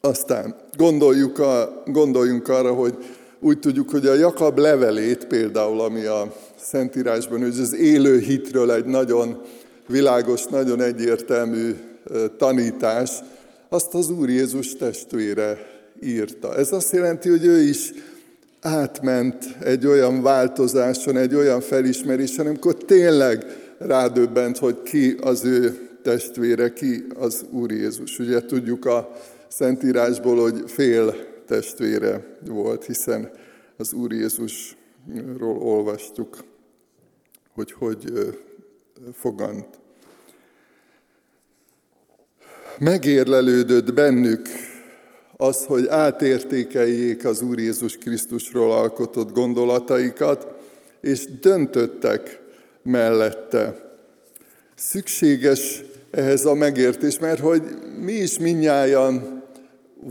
Aztán 0.00 0.56
gondoljuk 0.76 1.38
a, 1.38 1.82
gondoljunk 1.86 2.48
arra, 2.48 2.72
hogy 2.72 2.96
úgy 3.40 3.58
tudjuk, 3.58 3.90
hogy 3.90 4.06
a 4.06 4.14
Jakab 4.14 4.58
levelét 4.58 5.26
például, 5.26 5.80
ami 5.80 6.04
a 6.04 6.32
Szentírásban, 6.56 7.40
hogy 7.40 7.58
az 7.58 7.74
élő 7.74 8.18
hitről 8.18 8.72
egy 8.72 8.84
nagyon 8.84 9.40
világos, 9.86 10.44
nagyon 10.44 10.80
egyértelmű 10.80 11.74
tanítás, 12.36 13.10
azt 13.68 13.94
az 13.94 14.10
Úr 14.10 14.28
Jézus 14.28 14.76
testvére 14.76 15.58
írta. 16.02 16.56
Ez 16.56 16.72
azt 16.72 16.92
jelenti, 16.92 17.28
hogy 17.28 17.44
ő 17.44 17.60
is 17.60 17.92
átment 18.62 19.56
egy 19.60 19.86
olyan 19.86 20.22
változáson, 20.22 21.16
egy 21.16 21.34
olyan 21.34 21.60
felismerésen, 21.60 22.46
amikor 22.46 22.74
tényleg 22.74 23.44
rádöbbent, 23.78 24.58
hogy 24.58 24.82
ki 24.82 25.16
az 25.20 25.44
ő 25.44 25.88
testvére, 26.02 26.72
ki 26.72 27.06
az 27.18 27.44
Úr 27.50 27.70
Jézus. 27.70 28.18
Ugye 28.18 28.44
tudjuk 28.44 28.84
a 28.84 29.12
Szentírásból, 29.48 30.40
hogy 30.40 30.62
fél 30.66 31.14
testvére 31.46 32.36
volt, 32.46 32.84
hiszen 32.84 33.30
az 33.76 33.92
Úr 33.92 34.12
Jézusról 34.12 35.58
olvastuk, 35.58 36.44
hogy 37.54 37.72
hogy 37.72 38.12
fogant. 39.12 39.66
Megérlelődött 42.78 43.94
bennük 43.94 44.48
az, 45.36 45.64
hogy 45.64 45.86
átértékeljék 45.88 47.24
az 47.24 47.42
Úr 47.42 47.58
Jézus 47.58 47.96
Krisztusról 47.96 48.72
alkotott 48.72 49.32
gondolataikat, 49.32 50.46
és 51.00 51.24
döntöttek 51.40 52.40
mellette. 52.82 53.90
Szükséges 54.74 55.82
ehhez 56.10 56.44
a 56.44 56.54
megértés, 56.54 57.18
mert 57.18 57.40
hogy 57.40 57.62
mi 58.00 58.12
is 58.12 58.38
minnyáján 58.38 59.42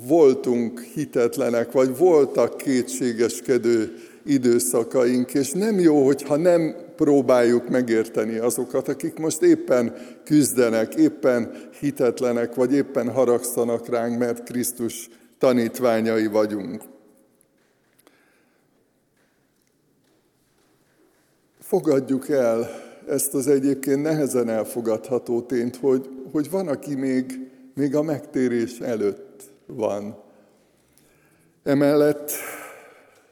voltunk 0.07 0.79
hitetlenek, 0.93 1.71
vagy 1.71 1.97
voltak 1.97 2.57
kétségeskedő 2.57 3.95
időszakaink, 4.23 5.33
és 5.33 5.51
nem 5.51 5.79
jó, 5.79 6.05
hogyha 6.05 6.35
nem 6.35 6.75
próbáljuk 6.95 7.69
megérteni 7.69 8.37
azokat, 8.37 8.87
akik 8.87 9.17
most 9.17 9.41
éppen 9.41 9.95
küzdenek, 10.23 10.95
éppen 10.95 11.51
hitetlenek, 11.79 12.55
vagy 12.55 12.73
éppen 12.73 13.11
haragszanak 13.11 13.89
ránk, 13.89 14.17
mert 14.17 14.43
Krisztus 14.43 15.09
tanítványai 15.37 16.27
vagyunk. 16.27 16.81
Fogadjuk 21.59 22.29
el 22.29 22.69
ezt 23.07 23.33
az 23.33 23.47
egyébként 23.47 24.01
nehezen 24.01 24.49
elfogadható 24.49 25.41
tényt, 25.41 25.75
hogy, 25.75 26.09
hogy 26.31 26.49
van, 26.49 26.67
aki 26.67 26.95
még, 26.95 27.51
még 27.73 27.95
a 27.95 28.01
megtérés 28.01 28.79
előtt 28.79 29.43
van. 29.65 30.17
Emellett 31.63 32.31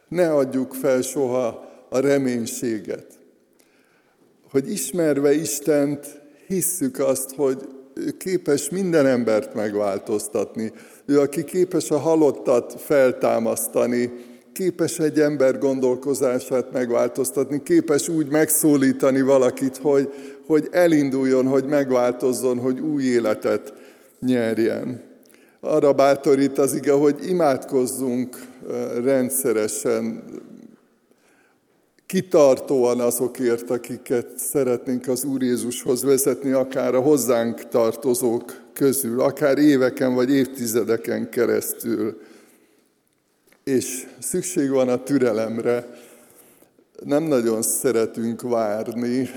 ne 0.10 0.34
adjuk 0.34 0.74
fel 0.74 1.02
soha 1.02 1.68
a 1.90 2.00
reménységet, 2.00 3.06
hogy 4.52 4.72
ismerve 4.72 5.34
Istent 5.34 6.22
hisszük 6.48 7.00
azt, 7.00 7.36
hogy 7.36 7.68
ő 7.94 8.12
képes 8.18 8.70
minden 8.70 9.06
embert 9.06 9.54
megváltoztatni. 9.54 10.72
Ő, 11.06 11.20
aki 11.20 11.44
képes 11.44 11.92
a 11.92 11.98
halottat 11.98 12.82
feltámasztani, 12.82 14.12
képes 14.54 15.00
egy 15.00 15.20
ember 15.20 15.58
gondolkozását 15.58 16.72
megváltoztatni, 16.72 17.64
képes 17.64 18.08
úgy 18.08 18.28
megszólítani 18.28 19.22
valakit, 19.22 19.78
hogy, 19.78 20.14
hogy 20.46 20.68
elinduljon, 20.72 21.46
hogy 21.46 21.66
megváltozzon, 21.66 22.58
hogy 22.58 22.80
új 22.80 23.04
életet 23.04 23.74
nyerjen 24.20 25.09
arra 25.60 25.94
bátorít 25.94 26.58
az 26.58 26.74
ige, 26.74 26.92
hogy 26.92 27.28
imádkozzunk 27.28 28.48
rendszeresen, 29.04 30.24
kitartóan 32.06 33.00
azokért, 33.00 33.70
akiket 33.70 34.38
szeretnénk 34.38 35.08
az 35.08 35.24
Úr 35.24 35.42
Jézushoz 35.42 36.04
vezetni, 36.04 36.52
akár 36.52 36.96
a 36.96 37.02
hozzánk 37.02 37.68
tartozók 37.68 38.62
közül, 38.74 39.22
akár 39.22 39.58
éveken 39.58 40.14
vagy 40.14 40.32
évtizedeken 40.32 41.30
keresztül. 41.30 42.22
És 43.64 44.08
szükség 44.20 44.70
van 44.70 44.90
a 44.90 45.04
türelemre. 45.04 45.88
Nem 47.04 47.24
nagyon 47.24 47.62
szeretünk 47.62 48.42
várni, 48.42 49.30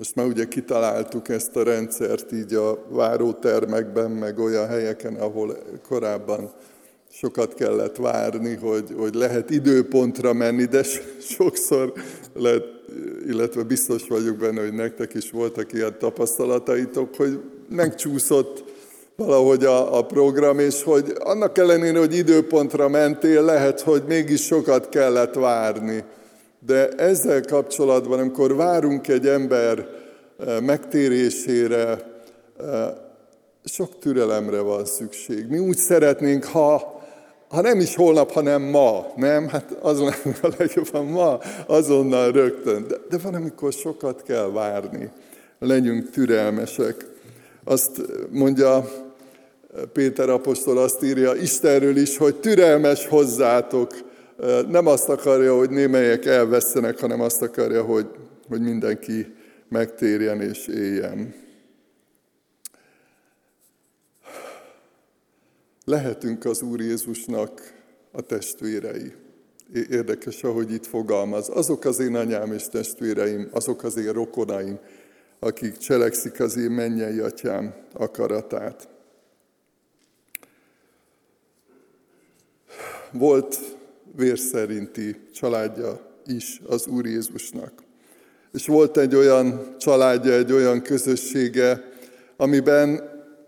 most 0.00 0.14
már 0.14 0.26
ugye 0.26 0.44
kitaláltuk 0.44 1.28
ezt 1.28 1.56
a 1.56 1.62
rendszert 1.62 2.32
így 2.32 2.54
a 2.54 2.84
várótermekben, 2.88 4.10
meg 4.10 4.38
olyan 4.38 4.68
helyeken, 4.68 5.14
ahol 5.14 5.56
korábban 5.88 6.50
sokat 7.12 7.54
kellett 7.54 7.96
várni, 7.96 8.54
hogy, 8.54 8.94
hogy 8.96 9.14
lehet 9.14 9.50
időpontra 9.50 10.32
menni, 10.32 10.64
de 10.64 10.82
sokszor 11.36 11.92
lehet, 12.34 12.64
illetve 13.26 13.62
biztos 13.62 14.08
vagyok 14.08 14.36
benne, 14.36 14.60
hogy 14.60 14.72
nektek 14.72 15.14
is 15.14 15.30
voltak 15.30 15.72
ilyen 15.72 15.98
tapasztalataitok, 15.98 17.16
hogy 17.16 17.40
megcsúszott 17.68 18.64
valahogy 19.16 19.64
a, 19.64 19.98
a 19.98 20.06
program, 20.06 20.58
és 20.58 20.82
hogy 20.82 21.14
annak 21.18 21.58
ellenére, 21.58 21.98
hogy 21.98 22.14
időpontra 22.14 22.88
mentél, 22.88 23.42
lehet, 23.42 23.80
hogy 23.80 24.02
mégis 24.08 24.44
sokat 24.44 24.88
kellett 24.88 25.34
várni. 25.34 26.04
De 26.66 26.88
ezzel 26.88 27.40
kapcsolatban, 27.40 28.18
amikor 28.18 28.56
várunk 28.56 29.08
egy 29.08 29.26
ember 29.26 29.86
eh, 30.38 30.60
megtérésére, 30.60 31.98
eh, 32.60 32.88
sok 33.64 33.98
türelemre 33.98 34.60
van 34.60 34.84
szükség. 34.84 35.46
Mi 35.48 35.58
úgy 35.58 35.76
szeretnénk, 35.76 36.44
ha, 36.44 37.00
ha 37.48 37.60
nem 37.60 37.80
is 37.80 37.94
holnap, 37.94 38.30
hanem 38.30 38.62
ma, 38.62 39.06
nem? 39.16 39.48
Hát 39.48 39.76
azon 39.80 40.12
a 40.42 40.48
legjobban 40.58 41.04
ma, 41.04 41.38
azonnal 41.66 42.32
rögtön. 42.32 42.86
De, 42.88 42.96
de 43.08 43.18
van, 43.18 43.34
amikor 43.34 43.72
sokat 43.72 44.22
kell 44.22 44.50
várni. 44.50 45.10
Legyünk 45.58 46.10
türelmesek. 46.10 47.06
Azt 47.64 48.00
mondja 48.30 48.88
Péter 49.92 50.28
apostol, 50.28 50.78
azt 50.78 51.02
írja 51.02 51.34
Istenről 51.34 51.96
is, 51.96 52.16
hogy 52.16 52.36
türelmes 52.36 53.06
hozzátok, 53.06 54.09
nem 54.68 54.86
azt 54.86 55.08
akarja, 55.08 55.56
hogy 55.56 55.70
némelyek 55.70 56.24
elvesztenek, 56.24 56.98
hanem 56.98 57.20
azt 57.20 57.42
akarja, 57.42 57.82
hogy, 57.82 58.06
hogy 58.48 58.60
mindenki 58.60 59.34
megtérjen 59.68 60.40
és 60.40 60.66
éljen. 60.66 61.34
Lehetünk 65.84 66.44
az 66.44 66.62
Úr 66.62 66.80
Jézusnak 66.80 67.72
a 68.12 68.20
testvérei. 68.20 69.12
Érdekes, 69.90 70.42
ahogy 70.42 70.72
itt 70.72 70.86
fogalmaz. 70.86 71.48
Azok 71.48 71.84
az 71.84 71.98
én 71.98 72.16
anyám 72.16 72.52
és 72.52 72.68
testvéreim, 72.68 73.48
azok 73.52 73.82
az 73.82 73.96
én 73.96 74.12
rokonaim, 74.12 74.78
akik 75.38 75.76
cselekszik 75.76 76.40
az 76.40 76.56
én 76.56 76.70
mennyei 76.70 77.18
atyám 77.18 77.74
akaratát. 77.92 78.88
volt 83.12 83.58
vérszerinti 84.16 85.16
családja 85.34 86.00
is 86.26 86.60
az 86.66 86.86
Úr 86.86 87.06
Jézusnak. 87.06 87.72
És 88.52 88.66
volt 88.66 88.96
egy 88.96 89.14
olyan 89.14 89.74
családja, 89.78 90.32
egy 90.32 90.52
olyan 90.52 90.82
közössége, 90.82 91.84
amiben 92.36 93.00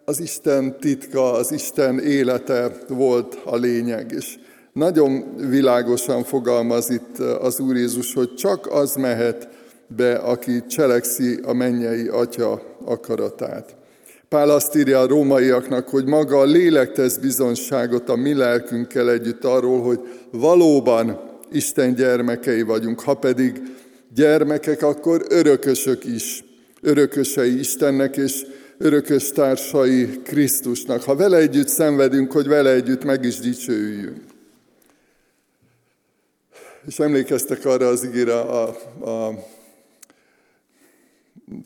az 0.04 0.20
Isten 0.20 0.78
titka, 0.78 1.32
az 1.32 1.52
Isten 1.52 1.98
élete 1.98 2.72
volt 2.88 3.38
a 3.44 3.56
lényeg. 3.56 4.12
És 4.12 4.38
nagyon 4.72 5.36
világosan 5.36 6.24
fogalmaz 6.24 6.90
itt 6.90 7.18
az 7.18 7.60
Úr 7.60 7.76
Jézus, 7.76 8.14
hogy 8.14 8.34
csak 8.34 8.66
az 8.72 8.94
mehet 8.94 9.48
be, 9.86 10.14
aki 10.14 10.66
cselekszi 10.66 11.40
a 11.42 11.52
mennyei 11.52 12.08
Atya 12.08 12.76
akaratát. 12.84 13.76
Pál 14.32 14.50
azt 14.50 14.76
írja 14.76 15.00
a 15.00 15.06
rómaiaknak, 15.06 15.88
hogy 15.88 16.04
maga 16.04 16.38
a 16.38 16.44
lélek 16.44 16.92
tesz 16.92 17.16
bizonságot 17.16 18.08
a 18.08 18.16
mi 18.16 18.34
lelkünkkel 18.34 19.10
együtt 19.10 19.44
arról, 19.44 19.82
hogy 19.82 20.00
valóban 20.30 21.20
Isten 21.50 21.94
gyermekei 21.94 22.62
vagyunk, 22.62 23.00
ha 23.00 23.14
pedig 23.14 23.62
gyermekek, 24.14 24.82
akkor 24.82 25.24
örökösök 25.28 26.04
is, 26.04 26.44
örökösei 26.80 27.58
Istennek, 27.58 28.16
és 28.16 28.46
örökös 28.78 29.30
társai 29.30 30.20
Krisztusnak. 30.22 31.02
Ha 31.02 31.16
vele 31.16 31.36
együtt 31.36 31.68
szenvedünk, 31.68 32.32
hogy 32.32 32.46
vele 32.46 32.70
együtt 32.70 33.04
meg 33.04 33.24
is 33.24 33.38
dicsőjünk. 33.38 34.20
És 36.86 36.98
emlékeztek 36.98 37.64
arra 37.64 37.86
az 37.88 38.04
ígére 38.04 38.40
a, 38.40 38.62
a 39.04 39.46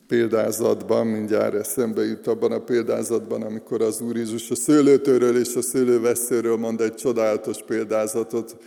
példázatban, 0.07 1.07
mindjárt 1.07 1.53
eszembe 1.53 2.05
jut 2.05 2.27
abban 2.27 2.51
a 2.51 2.59
példázatban, 2.59 3.41
amikor 3.41 3.81
az 3.81 4.01
Úr 4.01 4.15
Jézus 4.15 4.51
a 4.51 4.55
szőlőtőről 4.55 5.37
és 5.37 5.55
a 5.55 5.61
szőlőveszőről 5.61 6.57
mond 6.57 6.81
egy 6.81 6.93
csodálatos 6.95 7.57
példázatot. 7.67 8.57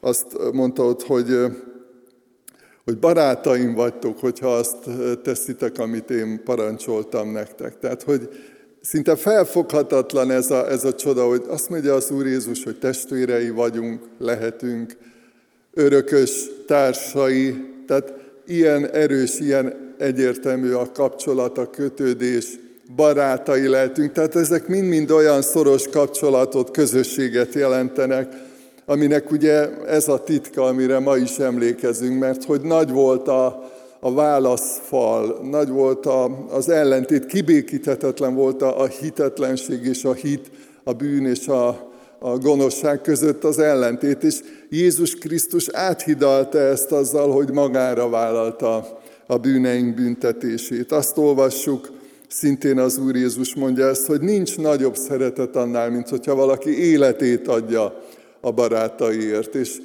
Azt 0.00 0.52
mondta 0.52 0.84
ott, 0.84 1.02
hogy, 1.02 1.36
hogy 2.84 2.98
barátaim 2.98 3.74
vagytok, 3.74 4.18
hogyha 4.18 4.54
azt 4.54 4.76
teszitek, 5.22 5.78
amit 5.78 6.10
én 6.10 6.40
parancsoltam 6.44 7.32
nektek. 7.32 7.78
Tehát, 7.78 8.02
hogy 8.02 8.28
szinte 8.80 9.16
felfoghatatlan 9.16 10.30
ez 10.30 10.50
a, 10.50 10.70
ez 10.70 10.84
a 10.84 10.94
csoda, 10.94 11.26
hogy 11.26 11.44
azt 11.48 11.68
mondja 11.68 11.94
az 11.94 12.10
Úr 12.10 12.26
Jézus, 12.26 12.64
hogy 12.64 12.78
testvérei 12.78 13.50
vagyunk, 13.50 14.00
lehetünk, 14.18 14.96
örökös 15.74 16.50
társai, 16.66 17.56
tehát 17.86 18.12
ilyen 18.46 18.90
erős, 18.90 19.40
ilyen 19.40 19.85
egyértelmű 19.98 20.72
a 20.72 20.90
kapcsolat, 20.92 21.58
a 21.58 21.70
kötődés, 21.70 22.58
barátai 22.96 23.68
lehetünk. 23.68 24.12
Tehát 24.12 24.36
ezek 24.36 24.68
mind-mind 24.68 25.10
olyan 25.10 25.42
szoros 25.42 25.88
kapcsolatot, 25.88 26.70
közösséget 26.70 27.54
jelentenek, 27.54 28.32
aminek 28.86 29.30
ugye 29.30 29.84
ez 29.86 30.08
a 30.08 30.22
titka, 30.22 30.62
amire 30.64 30.98
ma 30.98 31.16
is 31.16 31.38
emlékezünk, 31.38 32.18
mert 32.18 32.44
hogy 32.44 32.60
nagy 32.60 32.90
volt 32.90 33.28
a, 33.28 33.70
a 34.00 34.12
válaszfal, 34.12 35.40
nagy 35.50 35.68
volt 35.68 36.06
a, 36.06 36.46
az 36.50 36.68
ellentét, 36.68 37.26
kibékíthetetlen 37.26 38.34
volt 38.34 38.62
a, 38.62 38.80
a 38.80 38.86
hitetlenség 38.86 39.84
és 39.84 40.04
a 40.04 40.12
hit, 40.12 40.50
a 40.84 40.92
bűn 40.92 41.26
és 41.26 41.48
a, 41.48 41.68
a 42.18 42.38
gonoszság 42.38 43.00
között 43.00 43.44
az 43.44 43.58
ellentét, 43.58 44.22
és 44.22 44.40
Jézus 44.68 45.14
Krisztus 45.14 45.68
áthidalta 45.68 46.58
ezt 46.58 46.92
azzal, 46.92 47.32
hogy 47.32 47.50
magára 47.50 48.08
vállalta 48.08 48.98
a 49.26 49.36
bűneink 49.36 49.94
büntetését. 49.94 50.92
Azt 50.92 51.18
olvassuk, 51.18 51.90
szintén 52.28 52.78
az 52.78 52.98
Úr 52.98 53.16
Jézus 53.16 53.54
mondja 53.54 53.88
ezt, 53.88 54.06
hogy 54.06 54.20
nincs 54.20 54.56
nagyobb 54.56 54.96
szeretet 54.96 55.56
annál, 55.56 55.90
mint 55.90 56.08
hogyha 56.08 56.34
valaki 56.34 56.88
életét 56.88 57.48
adja 57.48 58.02
a 58.40 58.52
barátaiért. 58.52 59.54
És 59.54 59.78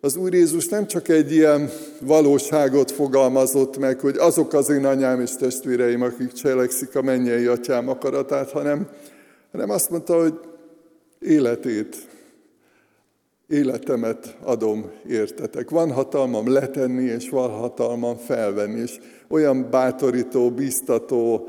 az 0.00 0.16
Úr 0.16 0.34
Jézus 0.34 0.68
nem 0.68 0.86
csak 0.86 1.08
egy 1.08 1.32
ilyen 1.32 1.70
valóságot 2.00 2.90
fogalmazott 2.90 3.78
meg, 3.78 4.00
hogy 4.00 4.16
azok 4.16 4.52
az 4.52 4.70
én 4.70 4.84
anyám 4.84 5.20
és 5.20 5.30
testvéreim, 5.36 6.02
akik 6.02 6.32
cselekszik 6.32 6.96
a 6.96 7.02
mennyei 7.02 7.46
atyám 7.46 7.88
akaratát, 7.88 8.50
hanem, 8.50 8.88
hanem 9.52 9.70
azt 9.70 9.90
mondta, 9.90 10.20
hogy 10.20 10.34
életét 11.20 11.96
életemet 13.48 14.36
adom 14.42 14.90
értetek. 15.06 15.70
Van 15.70 15.92
hatalmam 15.92 16.52
letenni, 16.52 17.04
és 17.04 17.28
van 17.28 17.50
hatalmam 17.50 18.16
felvenni, 18.16 18.80
és 18.80 18.98
olyan 19.28 19.70
bátorító, 19.70 20.50
biztató 20.50 21.48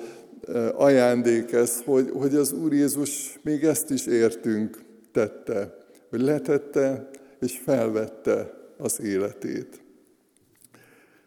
ajándék 0.75 1.51
ez, 1.51 1.81
hogy, 1.85 2.09
hogy 2.13 2.35
az 2.35 2.51
Úr 2.51 2.73
Jézus 2.73 3.39
még 3.41 3.63
ezt 3.63 3.89
is 3.89 4.05
értünk 4.05 4.83
tette, 5.11 5.77
hogy 6.09 6.21
letette 6.21 7.09
és 7.39 7.59
felvette 7.63 8.53
az 8.77 9.01
életét. 9.01 9.81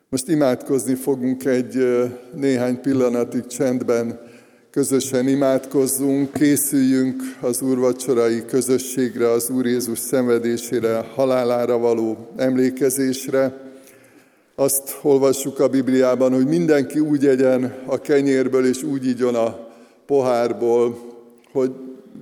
Most 0.08 0.28
imádkozni 0.28 0.94
fogunk 0.94 1.44
egy 1.44 1.86
néhány 2.34 2.80
pillanatig 2.80 3.46
csendben, 3.46 4.20
közösen 4.72 5.28
imádkozzunk, 5.28 6.32
készüljünk 6.32 7.22
az 7.40 7.62
úrvacsorai 7.62 8.44
közösségre, 8.44 9.30
az 9.30 9.50
Úr 9.50 9.66
Jézus 9.66 9.98
szenvedésére, 9.98 11.06
halálára 11.14 11.78
való 11.78 12.28
emlékezésre. 12.36 13.60
Azt 14.54 14.98
olvassuk 15.02 15.58
a 15.58 15.68
Bibliában, 15.68 16.32
hogy 16.34 16.46
mindenki 16.46 16.98
úgy 16.98 17.26
egyen 17.26 17.74
a 17.86 17.98
kenyérből, 17.98 18.66
és 18.66 18.82
úgy 18.82 19.06
igyon 19.06 19.34
a 19.34 19.68
pohárból, 20.06 20.98
hogy 21.52 21.70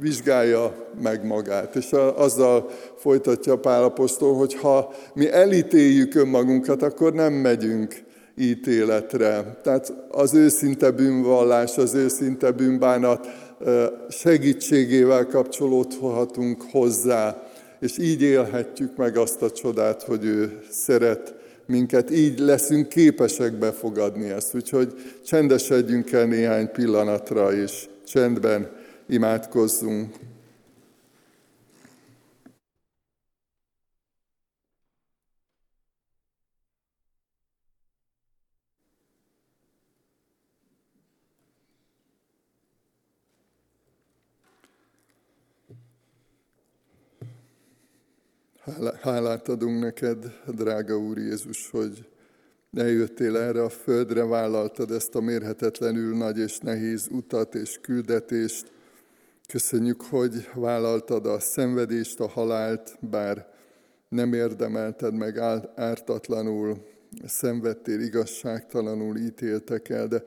vizsgálja 0.00 0.92
meg 1.02 1.26
magát. 1.26 1.76
És 1.76 1.90
azzal 2.14 2.70
folytatja 2.96 3.58
Pál 3.58 3.84
apostol, 3.84 4.34
hogy 4.34 4.54
ha 4.54 4.92
mi 5.14 5.30
elítéljük 5.32 6.14
önmagunkat, 6.14 6.82
akkor 6.82 7.12
nem 7.12 7.32
megyünk 7.32 8.08
ítéletre. 8.36 9.60
Tehát 9.62 9.92
az 10.10 10.34
őszinte 10.34 10.90
bűnvallás, 10.90 11.76
az 11.76 11.94
őszinte 11.94 12.50
bűnbánat 12.50 13.26
segítségével 14.08 15.26
kapcsolódhatunk 15.26 16.62
hozzá, 16.70 17.42
és 17.80 17.98
így 17.98 18.22
élhetjük 18.22 18.96
meg 18.96 19.16
azt 19.16 19.42
a 19.42 19.50
csodát, 19.50 20.02
hogy 20.02 20.24
ő 20.24 20.60
szeret 20.70 21.34
minket, 21.66 22.10
így 22.10 22.38
leszünk 22.38 22.88
képesek 22.88 23.58
befogadni 23.58 24.30
ezt. 24.30 24.54
Úgyhogy 24.54 24.92
csendesedjünk 25.26 26.12
el 26.12 26.26
néhány 26.26 26.70
pillanatra, 26.72 27.52
és 27.52 27.88
csendben 28.06 28.70
imádkozzunk. 29.08 30.14
Hálát 49.00 49.48
adunk 49.48 49.82
neked, 49.82 50.32
drága 50.46 50.98
Úr 50.98 51.18
Jézus, 51.18 51.70
hogy 51.70 52.08
eljöttél 52.72 53.36
erre 53.36 53.62
a 53.62 53.68
földre, 53.68 54.24
vállaltad 54.24 54.90
ezt 54.90 55.14
a 55.14 55.20
mérhetetlenül 55.20 56.16
nagy 56.16 56.38
és 56.38 56.58
nehéz 56.58 57.08
utat 57.10 57.54
és 57.54 57.78
küldetést. 57.80 58.72
Köszönjük, 59.48 60.02
hogy 60.02 60.48
vállaltad 60.54 61.26
a 61.26 61.40
szenvedést, 61.40 62.20
a 62.20 62.28
halált, 62.28 62.96
bár 63.00 63.46
nem 64.08 64.32
érdemelted 64.32 65.14
meg 65.14 65.38
ártatlanul, 65.74 66.76
szenvedtél, 67.26 68.00
igazságtalanul 68.00 69.16
ítéltek 69.16 69.88
el, 69.88 70.06
de 70.06 70.24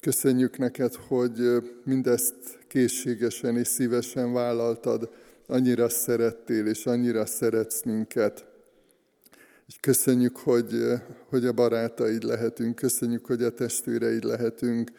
köszönjük 0.00 0.58
neked, 0.58 0.94
hogy 0.94 1.38
mindezt 1.84 2.34
készségesen 2.68 3.56
és 3.56 3.68
szívesen 3.68 4.32
vállaltad, 4.32 5.10
annyira 5.46 5.88
szerettél, 5.88 6.66
és 6.66 6.86
annyira 6.86 7.26
szeretsz 7.26 7.82
minket. 7.82 8.46
És 9.66 9.76
köszönjük, 9.80 10.36
hogy, 10.36 10.70
hogy 11.28 11.46
a 11.46 11.52
barátaid 11.52 12.22
lehetünk, 12.22 12.74
köszönjük, 12.74 13.26
hogy 13.26 13.42
a 13.42 13.50
testvéreid 13.50 14.24
lehetünk, 14.24 14.90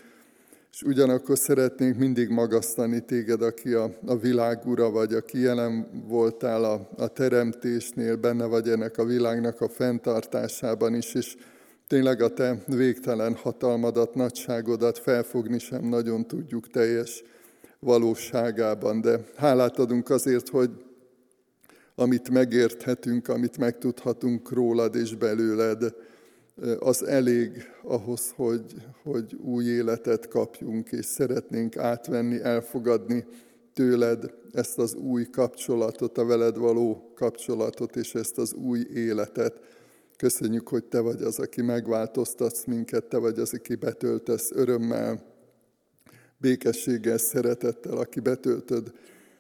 és 0.71 0.81
ugyanakkor 0.81 1.38
szeretnénk 1.38 1.97
mindig 1.97 2.29
magasztani 2.29 3.05
téged, 3.05 3.41
aki 3.41 3.73
a, 3.73 3.91
a 4.05 4.17
világ 4.17 4.65
ura 4.65 4.89
vagy, 4.89 5.13
aki 5.13 5.39
jelen 5.39 6.03
voltál 6.08 6.63
a, 6.63 6.89
a 6.97 7.08
teremtésnél, 7.08 8.15
benne 8.15 8.45
vagy 8.45 8.69
ennek 8.69 8.97
a 8.97 9.05
világnak 9.05 9.62
a 9.62 9.69
fenntartásában 9.69 10.95
is, 10.95 11.13
és 11.13 11.36
tényleg 11.88 12.21
a 12.21 12.34
te 12.34 12.63
végtelen 12.67 13.36
hatalmadat, 13.36 14.15
nagyságodat 14.15 14.99
felfogni 14.99 15.60
sem 15.60 15.84
nagyon 15.84 16.27
tudjuk 16.27 16.69
teljes 16.69 17.23
valóságában. 17.79 19.01
De 19.01 19.19
hálát 19.35 19.79
adunk 19.79 20.09
azért, 20.09 20.49
hogy 20.49 20.69
amit 21.95 22.29
megérthetünk, 22.29 23.27
amit 23.27 23.57
megtudhatunk 23.57 24.51
rólad 24.51 24.95
és 24.95 25.15
belőled, 25.15 25.93
az 26.79 27.05
elég 27.05 27.51
ahhoz, 27.83 28.31
hogy, 28.35 28.75
hogy 29.03 29.35
új 29.35 29.65
életet 29.65 30.27
kapjunk, 30.27 30.91
és 30.91 31.05
szeretnénk 31.05 31.77
átvenni, 31.77 32.41
elfogadni 32.41 33.25
tőled 33.73 34.33
ezt 34.51 34.77
az 34.77 34.93
új 34.93 35.25
kapcsolatot, 35.29 36.17
a 36.17 36.25
veled 36.25 36.57
való 36.57 37.11
kapcsolatot, 37.15 37.95
és 37.95 38.15
ezt 38.15 38.38
az 38.38 38.53
új 38.53 38.85
életet. 38.93 39.59
Köszönjük, 40.17 40.67
hogy 40.67 40.83
te 40.83 40.99
vagy 40.99 41.21
az, 41.21 41.39
aki 41.39 41.61
megváltoztatsz 41.61 42.65
minket, 42.65 43.03
te 43.03 43.17
vagy 43.17 43.39
az, 43.39 43.53
aki 43.53 43.75
betöltesz 43.75 44.51
örömmel, 44.51 45.35
békességgel, 46.45 47.17
szeretettel, 47.17 47.97
aki 47.97 48.19
betöltöd 48.19 48.91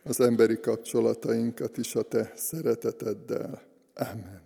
az 0.03 0.19
emberi 0.19 0.59
kapcsolatainkat 0.59 1.77
is 1.77 1.95
a 1.95 2.01
te 2.01 2.31
szereteteddel. 2.35 3.61
Amen. 3.95 4.44